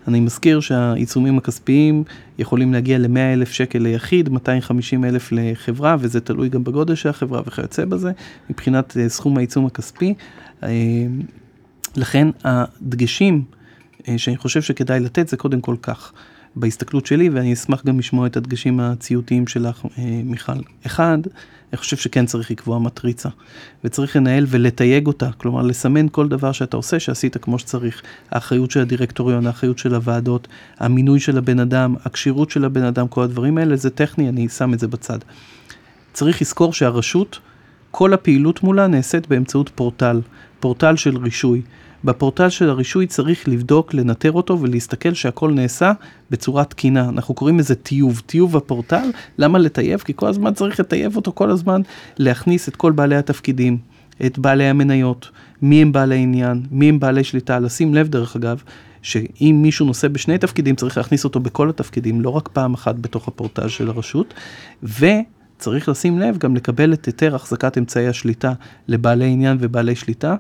אני 0.09 0.21
מזכיר 0.21 0.61
שהעיצומים 0.61 1.39
הכספיים 1.39 2.05
יכולים 2.39 2.73
להגיע 2.73 2.99
ל-100 2.99 3.19
אלף 3.33 3.53
שקל 3.53 3.79
ליחיד, 3.79 4.29
250 4.29 5.05
אלף 5.05 5.29
לחברה, 5.33 5.97
וזה 6.01 6.21
תלוי 6.21 6.49
גם 6.49 6.65
בגודל 6.65 6.95
של 6.95 7.09
החברה 7.09 7.43
וכיוצא 7.47 7.85
בזה, 7.85 8.13
מבחינת 8.51 8.97
אה, 8.97 9.09
סכום 9.09 9.37
העיצום 9.37 9.67
הכספי. 9.67 10.15
אה, 10.63 10.69
לכן 11.97 12.29
הדגשים 12.45 13.43
אה, 14.09 14.19
שאני 14.19 14.37
חושב 14.37 14.63
שכדאי 14.63 15.01
לתת 15.01 15.29
זה 15.29 15.37
קודם 15.37 15.61
כל 15.61 15.77
כך. 15.83 16.13
בהסתכלות 16.57 17.07
שלי, 17.07 17.29
ואני 17.29 17.53
אשמח 17.53 17.85
גם 17.87 17.99
לשמוע 17.99 18.27
את 18.27 18.37
הדגשים 18.37 18.81
הציותיים 18.81 19.47
שלך, 19.47 19.85
מיכל. 20.25 20.53
אחד, 20.87 21.19
אני 21.73 21.79
חושב 21.79 21.97
שכן 21.97 22.27
צריך 22.27 22.51
לקבוע 22.51 22.79
מטריצה, 22.79 23.29
וצריך 23.85 24.17
לנהל 24.17 24.47
ולתייג 24.49 25.07
אותה, 25.07 25.31
כלומר 25.33 25.63
לסמן 25.63 26.07
כל 26.13 26.29
דבר 26.29 26.53
שאתה 26.53 26.77
עושה 26.77 27.01
שעשית 27.01 27.37
כמו 27.37 27.59
שצריך. 27.59 28.03
האחריות 28.31 28.71
של 28.71 28.81
הדירקטוריון, 28.81 29.47
האחריות 29.47 29.79
של 29.79 29.95
הוועדות, 29.95 30.49
המינוי 30.79 31.21
של 31.21 31.39
הבן 31.39 31.61
אדם, 31.61 31.95
הכשירות 32.05 32.51
של 32.51 32.65
הבן 32.65 32.83
אדם, 32.83 33.09
כל 33.09 33.23
הדברים 33.23 33.59
האלה 33.59 33.77
זה 33.77 33.91
טכני, 33.91 34.29
אני 34.29 34.49
שם 34.49 34.75
את 34.75 34.79
זה 34.79 34.89
בצד. 34.89 35.19
צריך 36.13 36.43
לזכור 36.43 36.73
שהרשות, 36.73 37.39
כל 37.91 38.13
הפעילות 38.13 38.63
מולה 38.63 38.87
נעשית 38.87 39.29
באמצעות 39.29 39.71
פורטל, 39.75 40.21
פורטל 40.61 40.97
של 40.97 41.17
רישוי. 41.17 41.63
בפורטל 42.05 42.49
של 42.49 42.71
הרישוי 42.71 43.07
צריך 43.07 43.49
לבדוק, 43.49 43.95
לנטר 43.95 44.33
אותו 44.33 44.61
ולהסתכל 44.61 45.15
שהכל 45.15 45.51
נעשה 45.53 45.93
בצורה 46.31 46.65
תקינה. 46.65 47.09
אנחנו 47.09 47.35
קוראים 47.35 47.59
לזה 47.59 47.75
טיוב, 47.75 48.23
טיוב 48.27 48.57
הפורטל. 48.57 49.11
למה 49.39 49.59
לטייב? 49.59 50.01
כי 50.01 50.13
כל 50.17 50.27
הזמן 50.27 50.55
צריך 50.55 50.81
לטייב 50.81 51.17
אותו 51.17 51.33
כל 51.33 51.51
הזמן, 51.51 51.83
להכניס 52.19 52.69
את 52.69 52.77
כל 52.77 52.93
בעלי 52.93 53.17
התפקידים, 53.17 53.79
את 54.27 54.39
בעלי 54.39 54.65
המניות, 54.65 55.31
מי 55.63 55.83
הם 55.83 55.93
בעלי 55.93 56.19
עניין, 56.19 56.63
מי 56.71 56.89
הם 56.89 57.01
בעלי 57.01 57.25
שליטה. 57.25 57.59
לשים 57.59 57.95
לב 57.95 58.09
דרך 58.09 58.37
אגב, 58.37 58.63
שאם 59.03 59.59
מישהו 59.63 59.87
נושא 59.87 60.09
בשני 60.09 60.39
תפקידים 60.39 60.77
צריך 60.77 60.97
להכניס 60.97 61.25
אותו 61.25 61.41
בכל 61.41 61.69
התפקידים, 61.69 62.21
לא 62.21 62.31
רק 62.31 62.49
פעם 62.49 62.75
אחת 62.75 62.95
בתוך 62.95 63.29
הפורטל 63.29 63.69
של 63.69 63.89
הרשות. 63.89 64.35
ו... 64.83 65.07
צריך 65.59 65.89
לשים 65.89 66.19
לב 66.19 66.39
גם 66.39 66.57
לקבל 66.57 66.93
את 66.93 67.07
היתר 67.07 67.35
החזקת 67.35 67.79
אמצעי 67.79 68.09
השליטה 68.09 68.53
לבעלי 68.89 69.27
עניין 69.27 69.57
ובעלי 69.61 69.95
שליטה. 69.95 70.37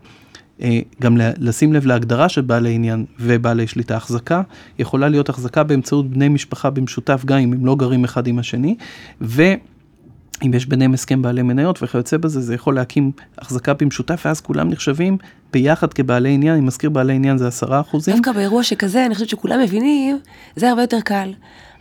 אה, 0.62 0.80
גם 1.02 1.16
לשים 1.18 1.72
לב 1.72 1.86
להגדרה 1.86 2.28
של 2.28 2.40
בעלי 2.40 2.74
עניין 2.74 3.04
ובעלי 3.20 3.66
שליטה. 3.66 3.96
החזקה 3.96 4.42
יכולה 4.78 5.08
להיות 5.08 5.28
החזקה 5.28 5.62
באמצעות 5.62 6.10
בני 6.10 6.28
משפחה 6.28 6.70
במשותף, 6.70 7.22
גם 7.24 7.38
אם 7.38 7.52
הם 7.52 7.66
לא 7.66 7.76
גרים 7.76 8.04
אחד 8.04 8.26
עם 8.26 8.38
השני, 8.38 8.76
ואם 9.20 10.54
יש 10.54 10.66
ביניהם 10.66 10.94
הסכם 10.94 11.22
בעלי 11.22 11.42
מניות 11.42 11.82
וכיוצא 11.82 12.16
בזה, 12.16 12.40
זה 12.40 12.54
יכול 12.54 12.74
להקים 12.74 13.12
החזקה 13.38 13.74
במשותף, 13.74 14.22
ואז 14.24 14.40
כולם 14.40 14.68
נחשבים 14.68 15.16
ביחד 15.52 15.92
כבעלי 15.92 16.30
עניין, 16.30 16.54
אני 16.54 16.64
מזכיר 16.64 16.90
בעלי 16.90 17.14
עניין 17.14 17.38
זה 17.38 17.48
עשרה 17.48 17.80
אחוזים. 17.80 18.14
דווקא 18.14 18.32
באירוע 18.32 18.62
שכזה, 18.62 19.06
אני 19.06 19.14
חושבת 19.14 19.28
שכולם 19.28 19.60
מבינים, 19.60 20.18
זה 20.56 20.70
הרבה 20.70 20.82
יותר 20.82 21.00
קל. 21.04 21.32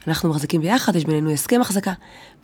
אנחנו 0.08 0.30
מחזיקים 0.30 0.62
ביחד, 0.62 0.96
יש 0.96 1.06
בינינו 1.06 1.32
הסכם 1.32 1.62
החזקה. 1.62 1.93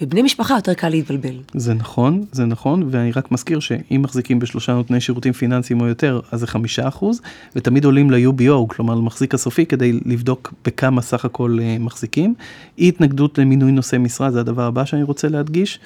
בבני 0.01 0.21
משפחה 0.21 0.55
יותר 0.55 0.73
קל 0.73 0.89
להתבלבל. 0.89 1.35
זה 1.53 1.73
נכון, 1.73 2.25
זה 2.31 2.45
נכון, 2.45 2.87
ואני 2.91 3.11
רק 3.11 3.31
מזכיר 3.31 3.59
שאם 3.59 4.01
מחזיקים 4.03 4.39
בשלושה 4.39 4.73
נותני 4.73 5.01
שירותים 5.01 5.33
פיננסיים 5.33 5.81
או 5.81 5.87
יותר, 5.87 6.19
אז 6.31 6.39
זה 6.39 6.47
חמישה 6.47 6.87
אחוז, 6.87 7.21
ותמיד 7.55 7.85
עולים 7.85 8.11
ל-UBO, 8.11 8.67
כלומר 8.67 8.95
למחזיק 8.95 9.33
הסופי, 9.33 9.65
כדי 9.65 9.99
לבדוק 10.05 10.53
בכמה 10.65 11.01
סך 11.01 11.25
הכל 11.25 11.57
uh, 11.59 11.81
מחזיקים. 11.81 12.33
אי 12.77 12.87
התנגדות 12.87 13.37
למינוי 13.37 13.71
נושא 13.71 13.95
משרה, 13.95 14.31
זה 14.31 14.39
הדבר 14.39 14.63
הבא 14.63 14.85
שאני 14.85 15.03
רוצה 15.03 15.27
להדגיש. 15.27 15.79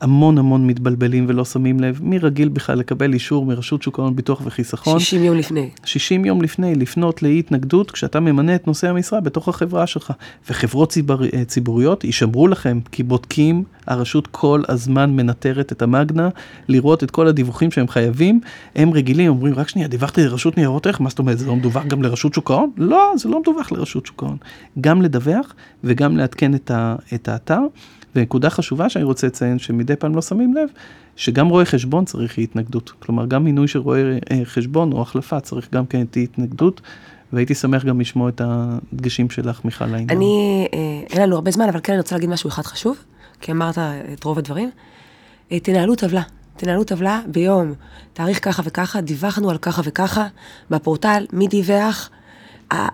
המון 0.00 0.38
המון 0.38 0.66
מתבלבלים 0.66 1.24
ולא 1.28 1.44
שמים 1.44 1.80
לב, 1.80 2.00
מי 2.02 2.18
רגיל 2.18 2.48
בכלל 2.48 2.78
לקבל 2.78 3.12
אישור 3.12 3.46
מרשות 3.46 3.82
שוק 3.82 3.98
ההון 3.98 4.16
ביטוח 4.16 4.42
וחיסכון. 4.44 4.98
60 4.98 5.24
יום 5.24 5.36
לפני. 5.36 5.70
60 5.84 6.24
יום 6.24 6.42
לפני, 6.42 6.74
לפנות 6.74 7.22
לאי 7.22 7.38
התנגדות 7.38 7.90
כשאתה 7.90 8.20
ממנה 8.20 8.54
את 8.54 8.66
נושא 8.66 8.88
המשרה 8.88 9.20
בתוך 9.20 9.48
החברה 9.48 9.86
שלך. 9.86 10.12
וחברות 10.50 10.90
ציבור, 10.90 11.24
אה, 11.34 11.44
ציבוריות 11.44 12.04
יישמרו 12.04 12.48
לכם, 12.48 12.80
כי 12.92 13.02
בודקים, 13.02 13.64
הרשות 13.86 14.26
כל 14.26 14.62
הזמן 14.68 15.10
מנטרת 15.10 15.72
את 15.72 15.82
המאגנה, 15.82 16.28
לראות 16.68 17.04
את 17.04 17.10
כל 17.10 17.26
הדיווחים 17.26 17.70
שהם 17.70 17.88
חייבים. 17.88 18.40
הם 18.76 18.92
רגילים, 18.92 19.28
אומרים, 19.28 19.54
רק 19.54 19.68
שנייה, 19.68 19.88
דיווחתי 19.88 20.24
לרשות 20.24 20.56
ניירות 20.56 20.86
ערך, 20.86 21.00
מה 21.00 21.08
זאת 21.08 21.18
אומרת, 21.18 21.38
זה 21.38 21.46
לא 21.46 21.56
מדווח 21.56 21.86
גם 21.86 22.02
לרשות 22.02 22.34
שוק 22.34 22.50
ההון? 22.50 22.70
לא, 22.76 23.12
זה 23.16 23.28
לא 23.28 23.40
מדווח 23.40 23.72
לרשות 23.72 24.06
שוק 24.06 24.22
ההון. 24.22 24.36
גם 24.80 25.02
לדווח 25.02 25.54
וגם 25.84 26.16
לעדכן 26.16 26.54
את, 26.54 26.70
ה, 26.70 26.96
את 27.14 27.28
האתר. 27.28 27.60
ונקודה 28.14 28.50
חשובה 28.50 28.88
שאני 28.88 29.04
רוצה 29.04 29.26
לציין, 29.26 29.58
שמדי 29.58 29.96
פעם 29.96 30.14
לא 30.14 30.22
שמים 30.22 30.54
לב, 30.54 30.68
שגם 31.16 31.48
רואה 31.48 31.64
חשבון 31.64 32.04
צריך 32.04 32.38
אי 32.38 32.42
התנגדות. 32.42 32.90
כלומר, 32.90 33.26
גם 33.26 33.44
מינוי 33.44 33.68
של 33.68 33.78
רואה 33.78 34.18
אה, 34.30 34.40
חשבון 34.44 34.92
או 34.92 35.02
החלפה 35.02 35.40
צריך 35.40 35.68
גם 35.74 35.86
כן 35.86 36.04
אי 36.16 36.22
התנגדות. 36.24 36.80
והייתי 37.32 37.54
שמח 37.54 37.84
גם 37.84 38.00
לשמוע 38.00 38.28
את 38.28 38.40
הדגשים 38.44 39.30
שלך, 39.30 39.64
מיכל, 39.64 39.86
לעניין. 39.86 40.10
אני, 40.10 40.68
אה, 40.74 40.78
אין 41.10 41.22
לנו 41.22 41.34
הרבה 41.34 41.50
זמן, 41.50 41.68
אבל 41.68 41.80
כן 41.82 41.92
אני 41.92 42.00
רוצה 42.00 42.14
להגיד 42.14 42.30
משהו 42.30 42.48
אחד 42.48 42.62
חשוב, 42.62 42.96
כי 43.40 43.52
אמרת 43.52 43.78
את 44.12 44.24
רוב 44.24 44.38
הדברים. 44.38 44.70
אה, 45.52 45.60
תנהלו 45.60 45.94
טבלה. 45.94 46.22
תנהלו 46.56 46.84
טבלה 46.84 47.20
ביום, 47.26 47.74
תאריך 48.12 48.44
ככה 48.44 48.62
וככה, 48.64 49.00
דיווחנו 49.00 49.50
על 49.50 49.58
ככה 49.58 49.82
וככה, 49.84 50.26
בפורטל, 50.70 51.26
מי 51.32 51.48
דיווח, 51.48 52.10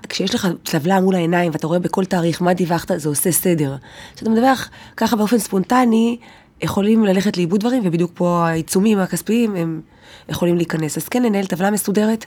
כשיש 0.08 0.34
לך 0.34 0.48
טבלה 0.62 1.00
מול 1.00 1.14
העיניים 1.14 1.52
ואתה 1.52 1.66
רואה 1.66 1.78
בכל 1.78 2.04
תאריך 2.04 2.42
מה 2.42 2.54
דיווחת, 2.54 2.90
זה 2.96 3.08
עושה 3.08 3.32
סדר. 3.32 3.76
כשאתה 4.16 4.30
מדווח 4.30 4.68
ככה 4.96 5.16
באופן 5.16 5.38
ספונטני, 5.38 6.18
יכולים 6.62 7.04
ללכת 7.04 7.36
לאיבוד 7.36 7.60
דברים, 7.60 7.82
ובדיוק 7.86 8.10
פה 8.14 8.46
העיצומים 8.46 8.98
הכספיים 8.98 9.56
הם 9.56 9.80
יכולים 10.28 10.56
להיכנס. 10.56 10.96
אז 10.96 11.08
כן, 11.08 11.22
לנהל 11.22 11.46
טבלה 11.46 11.70
מסודרת, 11.70 12.24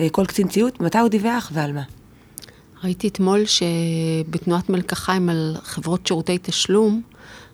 אה, 0.00 0.06
כל 0.12 0.26
קצין 0.26 0.48
ציות, 0.48 0.80
מתי 0.80 0.98
הוא 0.98 1.08
דיווח 1.08 1.50
ועל 1.54 1.72
מה. 1.72 1.99
ראיתי 2.84 3.08
אתמול 3.08 3.40
שבתנועת 3.44 4.70
מלקחיים 4.70 5.28
על 5.28 5.56
חברות 5.62 6.06
שירותי 6.06 6.38
תשלום, 6.42 7.02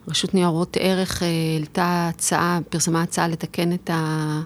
רשות 0.09 0.35
ניירות 0.35 0.77
ערך 0.81 1.23
אה, 1.23 1.29
העלתה 1.55 2.11
הצעה, 2.15 2.59
פרסמה 2.69 3.03
הצעה 3.03 3.29
לתקן 3.29 3.73
את 3.73 3.91
ה... 3.91 4.41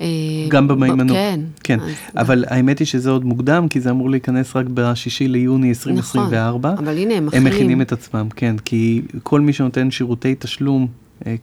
אה, 0.00 0.06
גם 0.48 0.68
במהימנות. 0.68 1.16
כן. 1.16 1.40
כן, 1.64 1.80
אז... 1.80 1.90
אבל 2.16 2.44
האמת 2.48 2.78
היא 2.78 2.86
שזה 2.86 3.10
עוד 3.10 3.24
מוקדם, 3.24 3.68
כי 3.68 3.80
זה 3.80 3.90
אמור 3.90 4.10
להיכנס 4.10 4.56
רק 4.56 4.66
בשישי 4.74 5.28
ליוני 5.28 5.68
2024. 5.68 6.72
נכון, 6.72 6.86
אבל 6.86 6.98
הנה 6.98 7.14
הם 7.14 7.26
מכינים. 7.26 7.46
הם 7.46 7.52
מכינים 7.52 7.82
את 7.82 7.92
עצמם, 7.92 8.28
כן, 8.36 8.56
כי 8.64 9.02
כל 9.22 9.40
מי 9.40 9.52
שנותן 9.52 9.90
שירותי 9.90 10.34
תשלום 10.38 10.86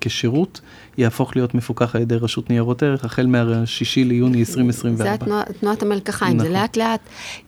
כשירות, 0.01 0.61
יהפוך 0.97 1.35
להיות 1.35 1.55
מפוקח 1.55 1.95
על 1.95 2.01
ידי 2.01 2.15
רשות 2.15 2.49
ניירות 2.49 2.83
ערך 2.83 3.05
החל 3.05 3.25
מהשישי 3.25 4.03
ליוני 4.03 4.39
2024. 4.39 5.03
זה 5.03 5.13
התנוע, 5.13 5.43
תנועת 5.59 5.83
המלקחיים, 5.83 6.37
נכון. 6.37 6.47
זה 6.47 6.53
לאט 6.53 6.77
לאט, 6.77 6.99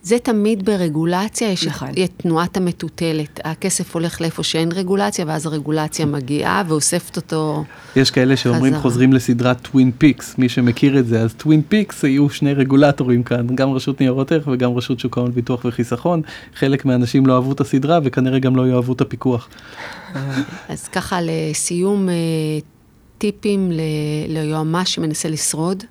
זה 0.02 0.18
תמיד 0.18 0.64
ברגולציה, 0.64 1.50
יש 1.50 1.66
נכון. 1.66 1.88
את 2.04 2.10
תנועת 2.16 2.56
המטוטלת. 2.56 3.40
הכסף 3.44 3.94
הולך 3.94 4.20
לאיפה 4.20 4.42
שאין 4.42 4.72
רגולציה, 4.72 5.24
ואז 5.28 5.46
הרגולציה 5.46 6.06
מגיעה 6.06 6.62
ואוספת 6.68 7.16
אותו 7.16 7.64
יש 7.96 8.10
כאלה 8.10 8.36
שאומרים 8.36 8.72
חזרה. 8.72 8.82
חוזרים 8.82 9.12
לסדרת 9.12 9.60
Twin 9.62 9.90
Peaks, 9.98 10.38
מי 10.38 10.48
שמכיר 10.48 10.98
את 10.98 11.06
זה, 11.06 11.20
אז 11.20 11.34
Twin 11.34 11.62
Peaks 11.68 12.04
יהיו 12.04 12.30
שני 12.30 12.52
רגולטורים 12.52 13.22
כאן, 13.22 13.46
גם 13.54 13.72
רשות 13.72 14.00
ניירות 14.00 14.32
ערך 14.32 14.48
וגם 14.52 14.76
רשות 14.76 15.00
שוק 15.00 15.18
ההון 15.18 15.32
ביטוח 15.32 15.64
וחיסכון. 15.64 16.22
חלק 16.54 16.84
מהאנשים 16.84 17.26
לא 17.26 17.34
אהבו 17.34 17.52
את 17.52 17.60
הסדרה 17.60 17.98
וכנראה 18.04 18.38
גם 18.38 18.56
לא 18.56 18.68
יאהבו 18.68 18.92
את 18.92 19.00
הפיקוח. 19.00 19.48
אז 20.68 20.88
ככה 20.88 21.18
לסיום, 21.22 22.08
אה, 22.16 22.60
טיפים 23.18 23.72
ליועמ"ש 24.28 24.94
שמנסה 24.94 25.28
לשרוד. 25.28 25.84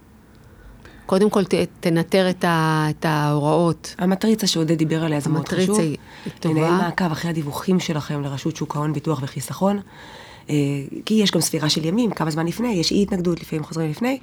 קודם 1.06 1.30
כל 1.30 1.44
ת, 1.44 1.54
תנטר 1.80 2.30
את, 2.30 2.44
ה, 2.44 2.86
את 2.90 3.06
ההוראות. 3.06 3.96
המטריצה 3.98 4.48
שעודד 4.48 4.78
דיבר 4.78 5.04
עליה 5.04 5.20
זה 5.20 5.30
מאוד 5.30 5.48
חשוב. 5.48 5.60
המטריצה 5.60 5.82
היא 5.82 5.98
טובה. 6.40 6.62
לנהל 6.62 6.72
מעקב 6.72 7.12
אחרי 7.12 7.30
הדיווחים 7.30 7.80
שלכם 7.80 8.22
לרשות 8.22 8.56
שוק 8.56 8.76
ההון, 8.76 8.94
ביטוח 8.94 9.20
וחיסכון. 9.24 9.80
אה, 10.50 10.56
כי 11.06 11.14
יש 11.14 11.32
גם 11.32 11.42
ספירה 11.42 11.70
של 11.70 11.86
ימים, 11.86 12.12
כמה 12.12 12.32
זמן 12.32 12.48
לפני, 12.48 12.74
יש 12.74 12.92
אי 12.92 13.02
התנגדות, 13.04 13.42
לפעמים 13.42 13.64
חוזרים 13.64 13.90
לפני. 13.90 14.20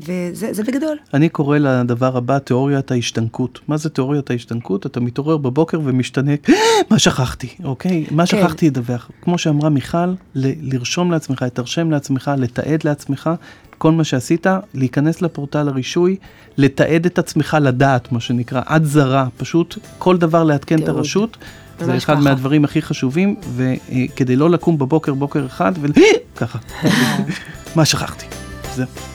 וזה 0.00 0.62
בגדול. 0.66 0.96
אני 1.14 1.28
קורא 1.28 1.58
לדבר 1.58 2.16
הבא 2.16 2.38
תיאוריית 2.38 2.90
ההשתנקות. 2.90 3.60
מה 3.68 3.76
זה 3.76 3.90
תיאוריית 3.90 4.30
ההשתנקות? 4.30 4.86
אתה 4.86 5.00
מתעורר 5.00 5.36
בבוקר 5.36 5.80
ומשתנה, 5.84 6.32
מה 6.90 6.98
שכחתי, 6.98 7.48
אוקיי? 7.64 8.06
מה 8.10 8.26
כן. 8.26 8.40
שכחתי 8.42 8.66
לדווח. 8.66 9.10
כמו 9.22 9.38
שאמרה 9.38 9.68
מיכל, 9.68 10.14
לרשום 10.34 11.10
לעצמך, 11.10 11.42
לתרשם 11.42 11.90
לעצמך, 11.90 12.30
לתעד 12.38 12.84
לעצמך, 12.84 13.30
כל 13.78 13.92
מה 13.92 14.04
שעשית, 14.04 14.46
להיכנס 14.74 15.22
לפורטל 15.22 15.68
הרישוי, 15.68 16.16
לתעד 16.56 17.06
את 17.06 17.18
עצמך 17.18 17.56
לדעת, 17.60 18.12
מה 18.12 18.20
שנקרא, 18.20 18.62
עד 18.66 18.84
זרה, 18.84 19.26
פשוט 19.36 19.78
כל 19.98 20.16
דבר 20.16 20.44
לעדכן 20.44 20.82
את 20.82 20.88
הרשות. 20.88 21.36
זה 21.80 21.96
אחד 21.96 22.12
ככה. 22.14 22.22
מהדברים 22.22 22.64
הכי 22.64 22.82
חשובים, 22.82 23.36
וכדי 23.56 24.36
לא 24.36 24.50
לקום 24.50 24.78
בבוקר 24.78 25.14
בוקר 25.14 25.46
אחד 25.46 25.72
וככה, 25.76 26.58
מה 27.76 27.84
שכחתי. 27.84 28.26
זהו. 28.74 29.13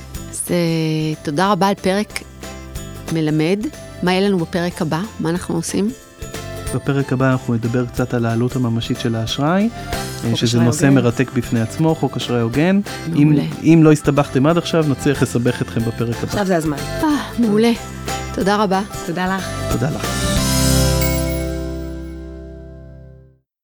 אז 0.50 0.56
תודה 1.24 1.52
רבה 1.52 1.68
על 1.68 1.76
פרק 1.76 2.20
מלמד. 3.14 3.60
מה 4.04 4.12
יהיה 4.12 4.30
לנו 4.30 4.38
בפרק 4.38 4.82
הבא? 4.82 5.02
מה 5.20 5.30
אנחנו 5.30 5.56
עושים? 5.56 5.92
בפרק 6.76 7.14
הבא 7.14 7.32
אנחנו 7.32 7.54
נדבר 7.54 7.86
קצת 7.86 8.14
על 8.14 8.26
העלות 8.26 8.56
הממשית 8.56 9.00
של 9.00 9.16
האשראי, 9.16 9.70
שזה 10.36 10.60
נושא 10.60 10.88
הוגן. 10.88 10.96
מרתק 10.96 11.32
בפני 11.34 11.62
עצמו, 11.62 11.96
חוק 11.96 12.18
אשראי 12.18 12.42
הוגן. 12.42 12.80
אם, 13.16 13.34
אם 13.64 13.80
לא 13.84 13.92
הסתבכתם 13.92 14.46
עד 14.46 14.58
עכשיו, 14.58 14.86
נצליח 14.90 15.22
לסבך 15.22 15.62
אתכם 15.62 15.82
בפרק 15.82 16.16
הבא. 16.18 16.28
עכשיו 16.28 16.46
זה 16.46 16.58
הזמן. 16.58 16.78
אה, 17.04 17.08
מעולה. 17.40 17.72
תודה 18.36 18.64
רבה. 18.64 18.82
תודה 19.06 19.36
לך. 19.38 19.50
תודה 19.72 19.90
לך. 19.90 20.19